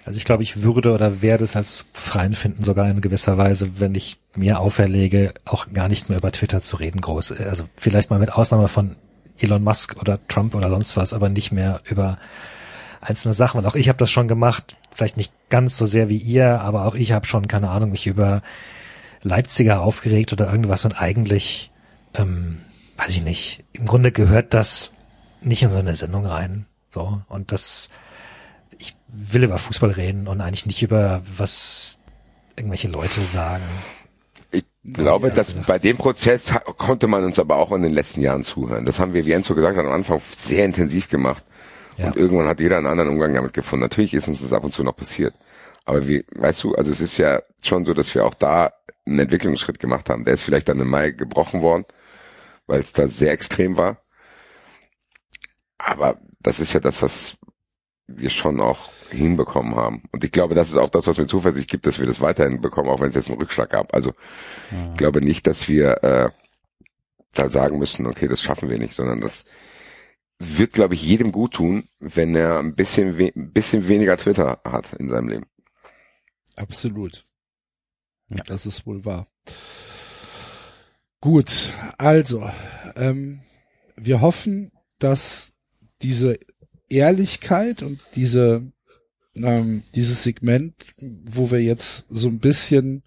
Also 0.05 0.19
ich 0.19 0.25
glaube, 0.25 0.43
ich 0.43 0.63
würde 0.63 0.93
oder 0.93 1.23
werde 1.23 1.45
es 1.45 1.57
als 1.57 1.87
freien 1.93 2.35
finden, 2.35 2.63
sogar 2.63 2.89
in 2.89 3.01
gewisser 3.01 3.39
Weise, 3.39 3.81
wenn 3.81 3.95
ich 3.95 4.19
mir 4.35 4.61
auferlege, 4.61 5.33
auch 5.45 5.73
gar 5.73 5.89
nicht 5.89 6.09
mehr 6.09 6.19
über 6.19 6.33
Twitter 6.33 6.61
zu 6.61 6.77
reden, 6.77 7.01
groß. 7.01 7.33
Also 7.33 7.65
vielleicht 7.77 8.11
mal 8.11 8.19
mit 8.19 8.33
Ausnahme 8.33 8.69
von 8.69 8.97
Elon 9.39 9.63
Musk 9.63 9.97
oder 10.01 10.19
Trump 10.29 10.55
oder 10.55 10.69
sonst 10.69 10.97
was, 10.97 11.13
aber 11.13 11.29
nicht 11.29 11.53
mehr 11.53 11.81
über 11.85 12.19
einzelne 13.01 13.35
Sachen. 13.35 13.59
Und 13.59 13.67
auch 13.67 13.75
ich 13.75 13.89
habe 13.89 13.99
das 13.99 14.11
schon 14.11 14.29
gemacht, 14.29 14.77
vielleicht 14.95 15.17
nicht 15.17 15.33
ganz 15.49 15.77
so 15.77 15.87
sehr 15.87 16.09
wie 16.09 16.19
ihr, 16.19 16.61
aber 16.61 16.87
auch 16.87 16.95
ich 16.95 17.13
habe 17.13 17.27
schon, 17.27 17.49
keine 17.49 17.71
Ahnung, 17.71 17.91
mich 17.91 18.07
über 18.07 18.43
Leipziger 19.23 19.81
aufgeregt 19.81 20.33
oder 20.33 20.51
irgendwas 20.51 20.85
und 20.85 21.01
eigentlich, 21.01 21.71
ähm, 22.15 22.59
weiß 23.05 23.17
ich 23.17 23.23
nicht, 23.23 23.65
im 23.73 23.85
Grunde 23.85 24.13
gehört 24.13 24.55
das 24.55 24.93
nicht 25.43 25.63
in 25.63 25.71
so 25.71 25.79
eine 25.79 25.95
Sendung 25.95 26.25
rein. 26.25 26.67
So, 26.91 27.21
und 27.29 27.53
das 27.53 27.91
ich 28.79 28.97
will 29.09 29.45
über 29.45 29.59
Fußball 29.59 29.91
reden 29.91 30.27
und 30.27 30.41
eigentlich 30.41 30.67
nicht 30.67 30.83
über 30.83 31.23
was 31.37 31.99
irgendwelche 32.57 32.89
Leute 32.89 33.21
sagen. 33.21 33.65
Ich 34.51 34.65
glaube, 34.85 35.31
dass 35.31 35.53
bei 35.53 35.79
dem 35.79 35.97
Prozess 35.97 36.53
konnte 36.79 37.07
man 37.07 37.25
uns 37.25 37.39
aber 37.39 37.57
auch 37.57 37.73
in 37.73 37.83
den 37.83 37.93
letzten 37.93 38.21
Jahren 38.21 38.45
zuhören. 38.45 38.85
Das 38.87 39.01
haben 39.01 39.13
wir, 39.13 39.27
wie 39.27 39.33
Enzo 39.33 39.55
gesagt 39.55 39.77
hat, 39.77 39.85
am 39.85 39.93
Anfang 39.93 40.21
sehr 40.37 40.65
intensiv 40.65 41.09
gemacht. 41.09 41.43
Ja. 41.97 42.07
Und 42.07 42.17
irgendwann 42.17 42.47
hat 42.47 42.61
jeder 42.61 42.79
einen 42.79 42.87
anderen 42.87 43.11
Umgang 43.11 43.35
damit 43.35 43.53
gefunden. 43.53 43.83
Natürlich 43.83 44.15
ist 44.15 44.29
uns 44.29 44.41
das 44.41 44.53
ab 44.53 44.65
und 44.65 44.75
zu 44.75 44.83
noch 44.83 44.97
passiert. 44.97 45.35
Aber 45.85 46.07
wie, 46.07 46.25
weißt 46.35 46.65
du, 46.65 46.75
also 46.75 46.91
es 46.91 47.01
ist 47.01 47.19
ja 47.19 47.43
schon 47.63 47.85
so, 47.85 47.95
dass 47.95 48.15
wir 48.15 48.25
auch 48.25 48.35
da 48.35 48.73
einen 49.07 49.19
Entwicklungsschritt 49.19 49.79
gemacht 49.79 50.09
haben. 50.09 50.25
Der 50.25 50.35
ist 50.35 50.43
vielleicht 50.43 50.69
dann 50.69 50.81
im 50.81 50.89
Mai 50.89 51.11
gebrochen 51.11 51.61
worden, 51.63 51.85
weil 52.67 52.81
es 52.81 52.93
da 52.93 53.09
sehr 53.09 53.33
extrem 53.33 53.77
war. 53.77 53.99
Aber 55.79 56.19
das 56.41 56.61
ist 56.61 56.73
ja 56.73 56.81
das, 56.81 57.03
was, 57.03 57.37
wir 58.07 58.31
schon 58.31 58.61
auch 58.61 58.91
hinbekommen 59.11 59.77
haben. 59.77 60.03
Und 60.13 60.25
ich 60.25 60.33
glaube, 60.33 60.55
das 60.55 60.69
ist 60.71 60.77
auch 60.77 60.91
das, 60.91 61.07
was 61.07 61.19
mir 61.19 61.27
Zuversicht 61.27 61.71
gibt, 61.71 61.87
dass 61.87 61.99
wir 61.99 62.07
das 62.07 62.21
weiterhin 62.21 62.61
bekommen, 62.61 62.91
auch 62.91 63.01
wenn 63.01 63.09
es 63.09 63.15
jetzt 63.15 63.29
einen 63.29 63.39
Rückschlag 63.39 63.71
gab. 63.71 63.95
Also 63.95 64.13
ja. 64.71 64.91
ich 64.91 64.97
glaube 64.97 65.23
nicht, 65.23 65.47
dass 65.47 65.69
wir 65.69 66.03
äh, 66.05 66.31
da 67.33 67.49
sagen 67.49 67.79
müssen, 67.79 68.07
okay, 68.07 68.29
das 68.29 68.43
schaffen 68.43 68.69
wir 68.69 68.79
nicht, 68.79 68.95
sondern 68.95 69.21
das 69.21 69.47
wird, 70.39 70.73
glaube 70.73 70.95
ich, 70.95 71.03
jedem 71.03 71.33
gut 71.33 71.55
tun, 71.55 71.89
wenn 71.99 72.35
er 72.35 72.59
ein 72.59 72.75
bisschen, 72.75 73.19
we 73.19 73.33
ein 73.35 73.53
bisschen 73.53 73.89
weniger 73.89 74.17
Twitter 74.17 74.61
hat 74.65 74.93
in 74.95 75.09
seinem 75.09 75.29
Leben. 75.29 75.47
Absolut. 76.57 77.25
Ja. 78.31 78.43
Das 78.45 78.67
ist 78.67 78.87
wohl 78.87 79.05
wahr. 79.05 79.29
Gut, 81.25 81.73
also 81.97 82.51
ähm, 82.97 83.41
wir 83.97 84.21
hoffen, 84.21 84.73
dass 84.99 85.55
diese 86.03 86.39
Ehrlichkeit 86.91 87.83
und 87.83 87.99
diese 88.15 88.71
ähm, 89.35 89.83
dieses 89.95 90.23
Segment, 90.23 90.75
wo 91.25 91.51
wir 91.51 91.63
jetzt 91.63 92.05
so 92.11 92.29
ein 92.29 92.41
bisschen 92.41 93.05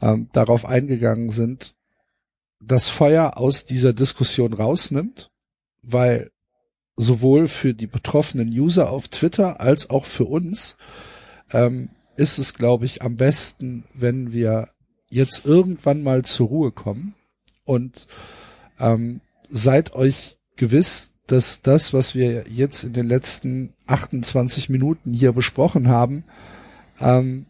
ähm, 0.00 0.30
darauf 0.32 0.64
eingegangen 0.64 1.28
sind, 1.28 1.76
das 2.60 2.88
Feuer 2.88 3.36
aus 3.36 3.66
dieser 3.66 3.92
Diskussion 3.92 4.54
rausnimmt, 4.54 5.30
weil 5.82 6.30
sowohl 6.96 7.46
für 7.46 7.74
die 7.74 7.86
betroffenen 7.86 8.48
User 8.48 8.88
auf 8.88 9.08
Twitter 9.08 9.60
als 9.60 9.90
auch 9.90 10.06
für 10.06 10.24
uns 10.24 10.78
ähm, 11.50 11.90
ist 12.16 12.38
es, 12.38 12.54
glaube 12.54 12.86
ich, 12.86 13.02
am 13.02 13.16
besten, 13.16 13.84
wenn 13.92 14.32
wir 14.32 14.70
jetzt 15.10 15.44
irgendwann 15.44 16.02
mal 16.02 16.24
zur 16.24 16.48
Ruhe 16.48 16.72
kommen 16.72 17.14
und 17.64 18.06
ähm, 18.78 19.20
seid 19.50 19.94
euch 19.94 20.36
gewiss, 20.56 21.12
dass 21.26 21.62
das, 21.62 21.92
was 21.92 22.14
wir 22.14 22.44
jetzt 22.48 22.84
in 22.84 22.92
den 22.92 23.06
letzten 23.06 23.72
28 23.86 24.68
Minuten 24.68 25.12
hier 25.12 25.32
besprochen 25.32 25.88
haben, 25.88 26.24
ähm, 27.00 27.46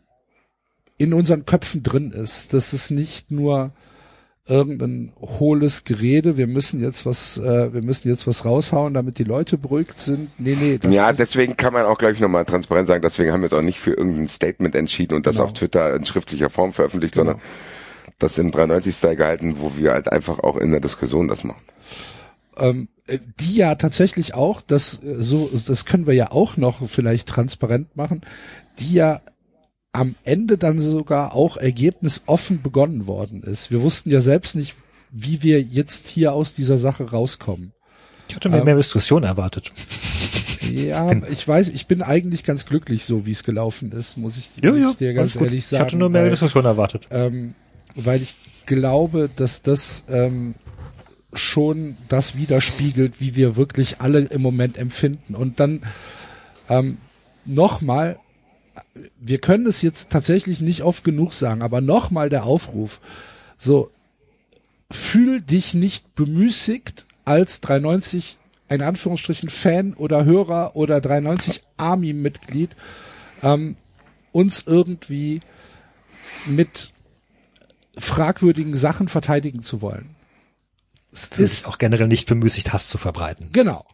in 0.96 1.12
unseren 1.12 1.44
Köpfen 1.44 1.82
drin 1.82 2.12
ist. 2.12 2.54
Das 2.54 2.72
ist 2.72 2.90
nicht 2.90 3.30
nur 3.30 3.72
irgendein 4.46 5.12
hohles 5.20 5.84
Gerede, 5.84 6.36
wir 6.36 6.46
müssen 6.46 6.82
jetzt 6.82 7.06
was, 7.06 7.38
äh, 7.38 7.72
wir 7.72 7.82
müssen 7.82 8.08
jetzt 8.08 8.26
was 8.26 8.44
raushauen, 8.44 8.92
damit 8.92 9.18
die 9.18 9.24
Leute 9.24 9.56
beruhigt 9.56 9.98
sind. 9.98 10.28
Nee, 10.38 10.56
nee. 10.60 10.78
Ja, 10.90 11.14
deswegen 11.14 11.56
kann 11.56 11.72
man 11.72 11.86
auch 11.86 11.96
gleich 11.96 12.20
nochmal 12.20 12.44
transparent 12.44 12.86
sagen, 12.86 13.00
deswegen 13.00 13.32
haben 13.32 13.42
wir 13.42 13.52
auch 13.54 13.62
nicht 13.62 13.80
für 13.80 13.92
irgendein 13.92 14.28
Statement 14.28 14.74
entschieden 14.74 15.14
und 15.14 15.26
das 15.26 15.36
genau. 15.36 15.46
auf 15.46 15.54
Twitter 15.54 15.94
in 15.94 16.04
schriftlicher 16.04 16.50
Form 16.50 16.74
veröffentlicht, 16.74 17.14
genau. 17.14 17.32
sondern 17.32 17.42
das 18.18 18.38
im 18.38 18.50
93-Style 18.50 19.16
gehalten, 19.16 19.56
wo 19.58 19.76
wir 19.76 19.92
halt 19.92 20.10
einfach 20.10 20.38
auch 20.40 20.56
in 20.56 20.70
der 20.70 20.80
Diskussion 20.80 21.28
das 21.28 21.44
machen. 21.44 21.62
Ähm, 22.56 22.88
äh, 23.06 23.18
die 23.40 23.56
ja 23.56 23.74
tatsächlich 23.74 24.34
auch, 24.34 24.60
das 24.60 25.02
äh, 25.02 25.22
so, 25.22 25.50
das 25.66 25.84
können 25.84 26.06
wir 26.06 26.14
ja 26.14 26.30
auch 26.30 26.56
noch 26.56 26.88
vielleicht 26.88 27.28
transparent 27.28 27.96
machen, 27.96 28.22
die 28.78 28.94
ja 28.94 29.20
am 29.92 30.14
Ende 30.24 30.58
dann 30.58 30.78
sogar 30.80 31.34
auch 31.34 31.56
ergebnisoffen 31.56 32.62
begonnen 32.62 33.06
worden 33.06 33.42
ist. 33.42 33.70
Wir 33.70 33.82
wussten 33.82 34.10
ja 34.10 34.20
selbst 34.20 34.56
nicht, 34.56 34.74
wie 35.10 35.42
wir 35.42 35.62
jetzt 35.62 36.08
hier 36.08 36.32
aus 36.32 36.54
dieser 36.54 36.78
Sache 36.78 37.10
rauskommen. 37.10 37.72
Ich 38.28 38.34
hatte 38.34 38.48
mir 38.48 38.58
ähm, 38.58 38.64
mehr 38.64 38.76
Diskussion 38.76 39.22
erwartet. 39.22 39.72
Ja, 40.72 41.12
ich 41.30 41.46
weiß, 41.46 41.68
ich 41.68 41.86
bin 41.86 42.02
eigentlich 42.02 42.42
ganz 42.42 42.66
glücklich, 42.66 43.04
so 43.04 43.26
wie 43.26 43.30
es 43.30 43.44
gelaufen 43.44 43.92
ist, 43.92 44.16
muss 44.16 44.36
ich, 44.36 44.50
ja, 44.62 44.72
muss 44.72 44.80
ja, 44.80 44.90
ich 44.90 44.96
dir 44.96 45.14
ganz 45.14 45.36
ehrlich 45.36 45.66
sagen. 45.66 45.82
Ich 45.82 45.86
hatte 45.86 45.96
nur 45.98 46.08
mehr 46.08 46.22
weil, 46.22 46.30
Diskussion 46.30 46.64
erwartet. 46.64 47.06
Ähm, 47.10 47.54
weil 47.94 48.22
ich 48.22 48.36
glaube, 48.66 49.30
dass 49.34 49.62
das 49.62 50.04
ähm, 50.08 50.54
schon 51.32 51.96
das 52.08 52.36
widerspiegelt, 52.36 53.20
wie 53.20 53.34
wir 53.34 53.56
wirklich 53.56 54.00
alle 54.00 54.20
im 54.20 54.42
Moment 54.42 54.78
empfinden. 54.78 55.34
Und 55.34 55.60
dann 55.60 55.82
ähm, 56.68 56.98
nochmal, 57.44 58.18
wir 59.20 59.38
können 59.38 59.66
es 59.66 59.82
jetzt 59.82 60.10
tatsächlich 60.10 60.60
nicht 60.60 60.82
oft 60.82 61.04
genug 61.04 61.32
sagen, 61.32 61.62
aber 61.62 61.80
nochmal 61.80 62.28
der 62.28 62.44
Aufruf, 62.44 63.00
so, 63.56 63.90
fühl 64.90 65.40
dich 65.40 65.74
nicht 65.74 66.14
bemüßigt 66.14 67.06
als 67.24 67.60
390 67.60 68.38
ein 68.68 68.82
Anführungsstrichen 68.82 69.50
Fan 69.50 69.94
oder 69.94 70.24
Hörer 70.24 70.74
oder 70.74 71.00
390 71.00 71.62
Army-Mitglied 71.76 72.70
ähm, 73.42 73.76
uns 74.32 74.64
irgendwie 74.66 75.40
mit 76.46 76.93
fragwürdigen 77.96 78.76
Sachen 78.76 79.08
verteidigen 79.08 79.62
zu 79.62 79.80
wollen. 79.80 80.16
Es 81.12 81.28
ist 81.28 81.68
auch 81.68 81.78
generell 81.78 82.08
nicht 82.08 82.26
bemüßigt, 82.26 82.72
Hass 82.72 82.88
zu 82.88 82.98
verbreiten. 82.98 83.50
Genau. 83.52 83.86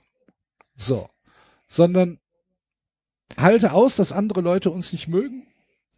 So. 0.76 1.06
Sondern 1.68 2.18
halte 3.36 3.72
aus, 3.72 3.96
dass 3.96 4.12
andere 4.12 4.40
Leute 4.40 4.70
uns 4.70 4.92
nicht 4.92 5.08
mögen. 5.08 5.46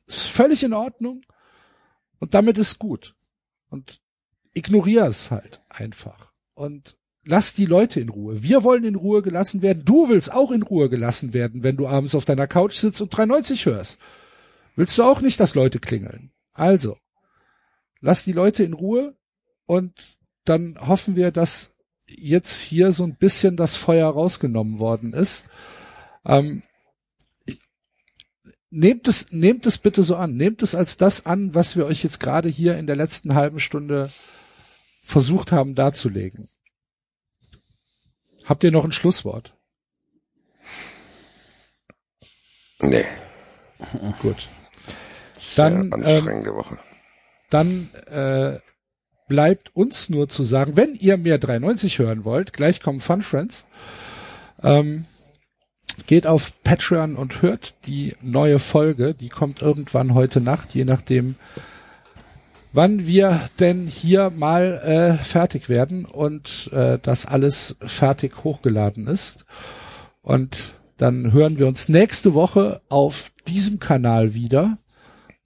Ist 0.07 0.29
völlig 0.29 0.65
in 0.65 0.75
Ordnung. 0.75 1.25
Und 2.19 2.35
damit 2.35 2.59
ist 2.59 2.79
gut. 2.79 3.15
Und 3.69 4.01
ignoriere 4.53 5.07
es 5.07 5.31
halt 5.31 5.63
einfach. 5.69 6.33
Und 6.55 6.97
lass 7.25 7.55
die 7.55 7.67
Leute 7.67 8.01
in 8.01 8.09
Ruhe. 8.09 8.43
Wir 8.43 8.65
wollen 8.65 8.85
in 8.85 8.97
Ruhe 8.97 9.23
gelassen 9.23 9.63
werden. 9.63 9.85
Du 9.85 10.09
willst 10.09 10.33
auch 10.33 10.51
in 10.51 10.63
Ruhe 10.63 10.89
gelassen 10.91 11.35
werden, 11.35 11.63
wenn 11.63 11.77
du 11.77 11.87
abends 11.87 12.15
auf 12.15 12.25
deiner 12.25 12.49
Couch 12.49 12.75
sitzt 12.75 13.01
und 13.01 13.11
390 13.11 13.67
hörst. 13.67 13.99
Willst 14.75 14.99
du 14.99 15.05
auch 15.05 15.21
nicht, 15.21 15.39
dass 15.39 15.55
Leute 15.55 15.79
klingeln. 15.79 16.33
Also, 16.53 16.97
lass 18.03 18.25
die 18.25 18.33
Leute 18.33 18.65
in 18.65 18.75
Ruhe 18.75 19.17
und 19.65 20.19
dann 20.45 20.77
hoffen 20.87 21.17
wir, 21.17 21.31
dass 21.31 21.75
jetzt 22.07 22.61
hier 22.61 22.93
so 22.93 23.05
ein 23.05 23.17
bisschen 23.17 23.57
das 23.57 23.77
Feuer 23.77 24.11
rausgenommen 24.11 24.79
worden 24.79 25.15
ist. 25.15 25.47
Ähm, 26.27 26.63
nehmt 28.69 29.09
es, 29.09 29.33
nehmt 29.33 29.65
es 29.67 29.79
bitte 29.79 30.03
so 30.03 30.17
an. 30.17 30.37
Nehmt 30.37 30.63
es 30.63 30.75
als 30.75 30.97
das 30.99 31.25
an, 31.25 31.55
was 31.55 31.77
wir 31.77 31.87
euch 31.87 32.03
jetzt 32.03 32.21
gerade 32.21 32.49
hier 32.49 32.77
in 32.77 32.87
der 32.87 32.97
letzten 32.97 33.35
halben 33.35 33.61
Stunde 33.61 34.13
versucht 35.03 35.53
haben 35.53 35.75
darzulegen. 35.75 36.51
Habt 38.45 38.65
ihr 38.65 38.73
noch 38.73 38.85
ein 38.85 38.93
Schlusswort? 38.93 39.57
Nee. 42.81 43.05
Gut. 44.21 44.49
Dann, 45.57 45.93
ähm, 46.05 46.45
dann 47.53 47.91
äh, 48.11 48.59
bleibt 49.29 49.75
uns 49.75 50.11
nur 50.11 50.29
zu 50.29 50.43
sagen, 50.43 50.77
wenn 50.77 50.95
ihr 50.95 51.17
mehr 51.17 51.39
93 51.39 51.99
hören 51.99 52.25
wollt, 52.25 52.53
gleich 52.53 52.81
kommen 52.81 53.01
Fun 53.01 53.23
Friends. 53.23 53.67
Ähm, 54.63 55.07
geht 56.07 56.27
auf 56.27 56.53
Patreon 56.63 57.17
und 57.17 57.43
hört 57.43 57.87
die 57.87 58.15
neue 58.21 58.59
Folge. 58.59 59.15
Die 59.15 59.29
kommt 59.29 59.63
irgendwann 59.63 60.15
heute 60.15 60.41
Nacht, 60.41 60.75
je 60.75 60.85
nachdem, 60.85 61.37
wann 62.73 63.07
wir 63.07 63.41
denn 63.61 63.87
hier 63.87 64.31
mal 64.31 64.81
äh, 64.85 65.23
fertig 65.23 65.69
werden 65.69 66.05
und 66.05 66.71
äh, 66.73 66.99
das 67.03 67.27
alles 67.27 67.77
fertig 67.81 68.45
hochgeladen 68.45 69.07
ist. 69.07 69.45
Und 70.23 70.75
dann 70.97 71.33
hören 71.33 71.59
wir 71.59 71.67
uns 71.67 71.89
nächste 71.89 72.35
Woche 72.35 72.81
auf 72.89 73.33
diesem 73.47 73.79
Kanal 73.79 74.35
wieder. 74.35 74.79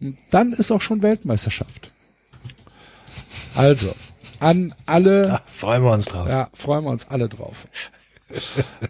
Und 0.01 0.19
dann 0.31 0.53
ist 0.53 0.71
auch 0.71 0.83
schon 0.83 1.03
Weltmeisterschaft. 1.03 1.90
Also, 3.57 3.95
an 4.40 4.75
alle. 4.87 5.29
Ja, 5.29 5.40
freuen 5.47 5.83
wir 5.83 5.92
uns 5.92 6.07
drauf. 6.07 6.29
Ja, 6.29 6.49
freuen 6.53 6.85
wir 6.85 6.90
uns 6.90 7.09
alle 7.09 7.29
drauf. 7.29 7.66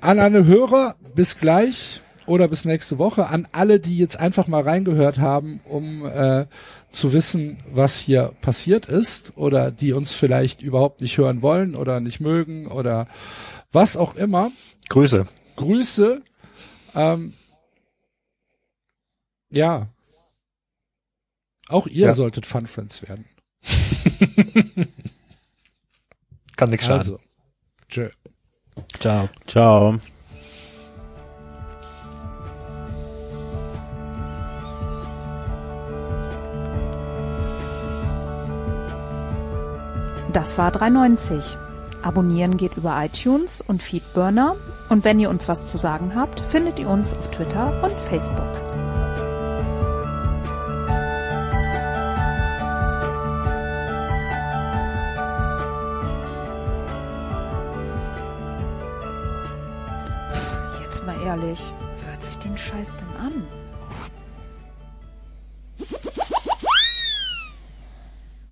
An 0.00 0.18
alle 0.18 0.44
Hörer, 0.46 0.96
bis 1.14 1.38
gleich 1.38 2.00
oder 2.26 2.48
bis 2.48 2.64
nächste 2.64 2.98
Woche. 2.98 3.29
An 3.29 3.46
alle, 3.52 3.79
die 3.79 3.98
jetzt 3.98 4.18
einfach 4.18 4.48
mal 4.48 4.62
reingehört 4.62 5.18
haben, 5.18 5.61
um 5.64 6.05
äh, 6.07 6.46
zu 6.90 7.12
wissen, 7.12 7.59
was 7.70 7.98
hier 7.98 8.33
passiert 8.40 8.87
ist 8.87 9.35
oder 9.37 9.70
die 9.70 9.92
uns 9.92 10.12
vielleicht 10.12 10.62
überhaupt 10.62 11.00
nicht 11.00 11.18
hören 11.18 11.42
wollen 11.42 11.76
oder 11.76 12.00
nicht 12.00 12.20
mögen 12.20 12.66
oder 12.66 13.07
was 13.72 13.96
auch 13.96 14.14
immer. 14.16 14.50
Grüße. 14.88 15.26
Grüße. 15.57 16.22
Ähm, 16.94 17.35
ja. 19.50 19.88
Auch 21.68 21.87
ihr 21.87 22.07
Ja. 22.07 22.12
solltet 22.14 22.46
Fun 22.46 22.66
Friends 22.66 23.02
werden. 23.07 23.26
Kann 26.57 26.70
nichts 26.70 26.87
schaden. 26.87 26.98
Also, 26.98 27.18
tschö. 27.88 28.09
Ciao. 28.98 29.29
Ciao. 29.46 29.98
Das 40.33 40.59
war 40.59 40.70
390. 40.70 41.57
Abonnieren 42.02 42.59
geht 42.59 42.76
über 42.76 43.02
iTunes 43.02 43.64
und 43.66 43.83
Feedburner. 43.83 44.57
Und 44.90 45.02
wenn 45.05 45.18
ihr 45.18 45.31
uns 45.31 45.48
was 45.48 45.70
zu 45.70 45.79
sagen 45.79 46.14
habt, 46.14 46.40
findet 46.40 46.79
ihr 46.79 46.88
uns 46.88 47.14
auf 47.14 47.31
Twitter 47.31 47.83
und 47.83 47.92
Facebook. 47.92 48.65